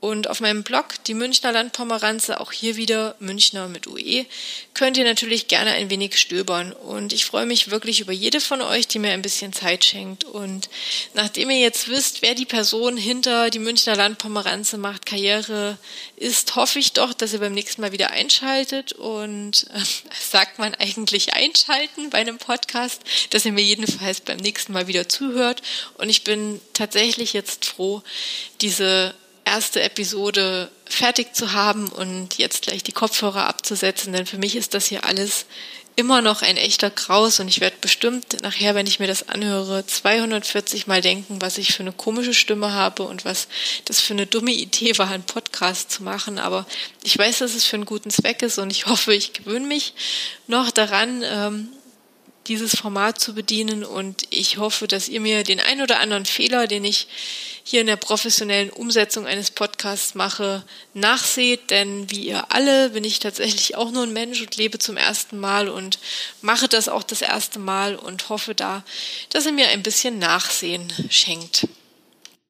Und 0.00 0.30
auf 0.30 0.40
meinem 0.40 0.62
Blog, 0.62 0.94
die 1.06 1.12
Münchner 1.12 1.52
Landpomeranze, 1.52 2.40
auch 2.40 2.52
hier 2.52 2.76
wieder 2.76 3.16
Münchner 3.18 3.68
mit 3.68 3.86
UE, 3.86 4.24
könnt 4.72 4.96
ihr 4.96 5.04
natürlich 5.04 5.46
gerne 5.46 5.72
ein 5.72 5.90
wenig 5.90 6.18
stöbern. 6.18 6.72
Und 6.72 7.12
ich 7.12 7.26
freue 7.26 7.44
mich 7.44 7.70
wirklich 7.70 8.00
über 8.00 8.12
jede 8.12 8.40
von 8.40 8.62
euch, 8.62 8.88
die 8.88 8.98
mir 8.98 9.12
ein 9.12 9.20
bisschen 9.20 9.52
Zeit 9.52 9.84
schenkt. 9.84 10.24
Und 10.24 10.70
nachdem 11.12 11.50
ihr 11.50 11.60
jetzt 11.60 11.88
wisst, 11.88 12.22
wer 12.22 12.34
die 12.34 12.46
Person 12.46 12.96
hinter 12.96 13.50
die 13.50 13.58
Münchner 13.58 13.94
Landpomeranze 13.94 14.78
macht, 14.78 15.04
Karriere 15.04 15.76
ist, 16.16 16.56
hoffe 16.56 16.78
ich 16.78 16.94
doch, 16.94 17.12
dass 17.12 17.34
ihr 17.34 17.40
beim 17.40 17.52
nächsten 17.52 17.82
Mal 17.82 17.92
wieder 17.92 18.10
einschaltet. 18.10 18.94
Und 18.94 19.66
äh, 19.74 19.80
sagt 20.30 20.58
man 20.58 20.74
eigentlich 20.76 21.34
einschalten 21.34 22.08
bei 22.08 22.18
einem 22.18 22.38
Podcast, 22.38 23.02
dass 23.30 23.44
ihr 23.44 23.52
mir 23.52 23.64
jedenfalls 23.64 24.22
beim 24.22 24.38
nächsten 24.38 24.72
Mal 24.72 24.86
wieder 24.86 25.10
zuhört. 25.10 25.60
Und 25.98 26.08
ich 26.08 26.24
bin 26.24 26.58
tatsächlich 26.72 27.34
jetzt 27.34 27.66
froh, 27.66 28.02
diese 28.62 29.14
erste 29.50 29.82
Episode 29.82 30.70
fertig 30.86 31.34
zu 31.34 31.52
haben 31.52 31.88
und 31.88 32.38
jetzt 32.38 32.62
gleich 32.62 32.82
die 32.82 32.92
Kopfhörer 32.92 33.46
abzusetzen, 33.46 34.12
denn 34.12 34.26
für 34.26 34.38
mich 34.38 34.56
ist 34.56 34.74
das 34.74 34.86
hier 34.86 35.04
alles 35.04 35.46
immer 35.96 36.22
noch 36.22 36.42
ein 36.42 36.56
echter 36.56 36.88
Graus 36.88 37.40
und 37.40 37.48
ich 37.48 37.60
werde 37.60 37.76
bestimmt 37.80 38.40
nachher, 38.42 38.74
wenn 38.74 38.86
ich 38.86 39.00
mir 39.00 39.06
das 39.06 39.28
anhöre, 39.28 39.84
240 39.84 40.86
Mal 40.86 41.00
denken, 41.00 41.42
was 41.42 41.58
ich 41.58 41.74
für 41.74 41.82
eine 41.82 41.92
komische 41.92 42.32
Stimme 42.32 42.72
habe 42.72 43.02
und 43.02 43.24
was 43.24 43.48
das 43.84 44.00
für 44.00 44.14
eine 44.14 44.26
dumme 44.26 44.52
Idee 44.52 44.96
war, 44.98 45.10
einen 45.10 45.24
Podcast 45.24 45.90
zu 45.90 46.02
machen. 46.02 46.38
Aber 46.38 46.64
ich 47.02 47.18
weiß, 47.18 47.38
dass 47.38 47.54
es 47.54 47.64
für 47.64 47.76
einen 47.76 47.84
guten 47.84 48.10
Zweck 48.10 48.42
ist 48.42 48.58
und 48.58 48.70
ich 48.70 48.86
hoffe, 48.86 49.12
ich 49.12 49.32
gewöhne 49.32 49.66
mich 49.66 49.92
noch 50.46 50.70
daran, 50.70 51.22
ähm, 51.24 51.68
dieses 52.50 52.74
Format 52.76 53.20
zu 53.20 53.32
bedienen 53.32 53.84
und 53.84 54.24
ich 54.30 54.58
hoffe, 54.58 54.88
dass 54.88 55.08
ihr 55.08 55.20
mir 55.20 55.44
den 55.44 55.60
ein 55.60 55.80
oder 55.82 56.00
anderen 56.00 56.26
Fehler, 56.26 56.66
den 56.66 56.84
ich 56.84 57.06
hier 57.62 57.80
in 57.80 57.86
der 57.86 57.94
professionellen 57.94 58.70
Umsetzung 58.70 59.24
eines 59.24 59.52
Podcasts 59.52 60.16
mache, 60.16 60.64
nachseht, 60.92 61.70
denn 61.70 62.10
wie 62.10 62.26
ihr 62.26 62.50
alle 62.50 62.90
bin 62.90 63.04
ich 63.04 63.20
tatsächlich 63.20 63.76
auch 63.76 63.92
nur 63.92 64.02
ein 64.02 64.12
Mensch 64.12 64.40
und 64.40 64.56
lebe 64.56 64.80
zum 64.80 64.96
ersten 64.96 65.38
Mal 65.38 65.68
und 65.68 66.00
mache 66.42 66.66
das 66.66 66.88
auch 66.88 67.04
das 67.04 67.22
erste 67.22 67.60
Mal 67.60 67.94
und 67.94 68.28
hoffe 68.28 68.56
da, 68.56 68.82
dass 69.28 69.46
ihr 69.46 69.52
mir 69.52 69.68
ein 69.68 69.84
bisschen 69.84 70.18
Nachsehen 70.18 70.92
schenkt. 71.08 71.68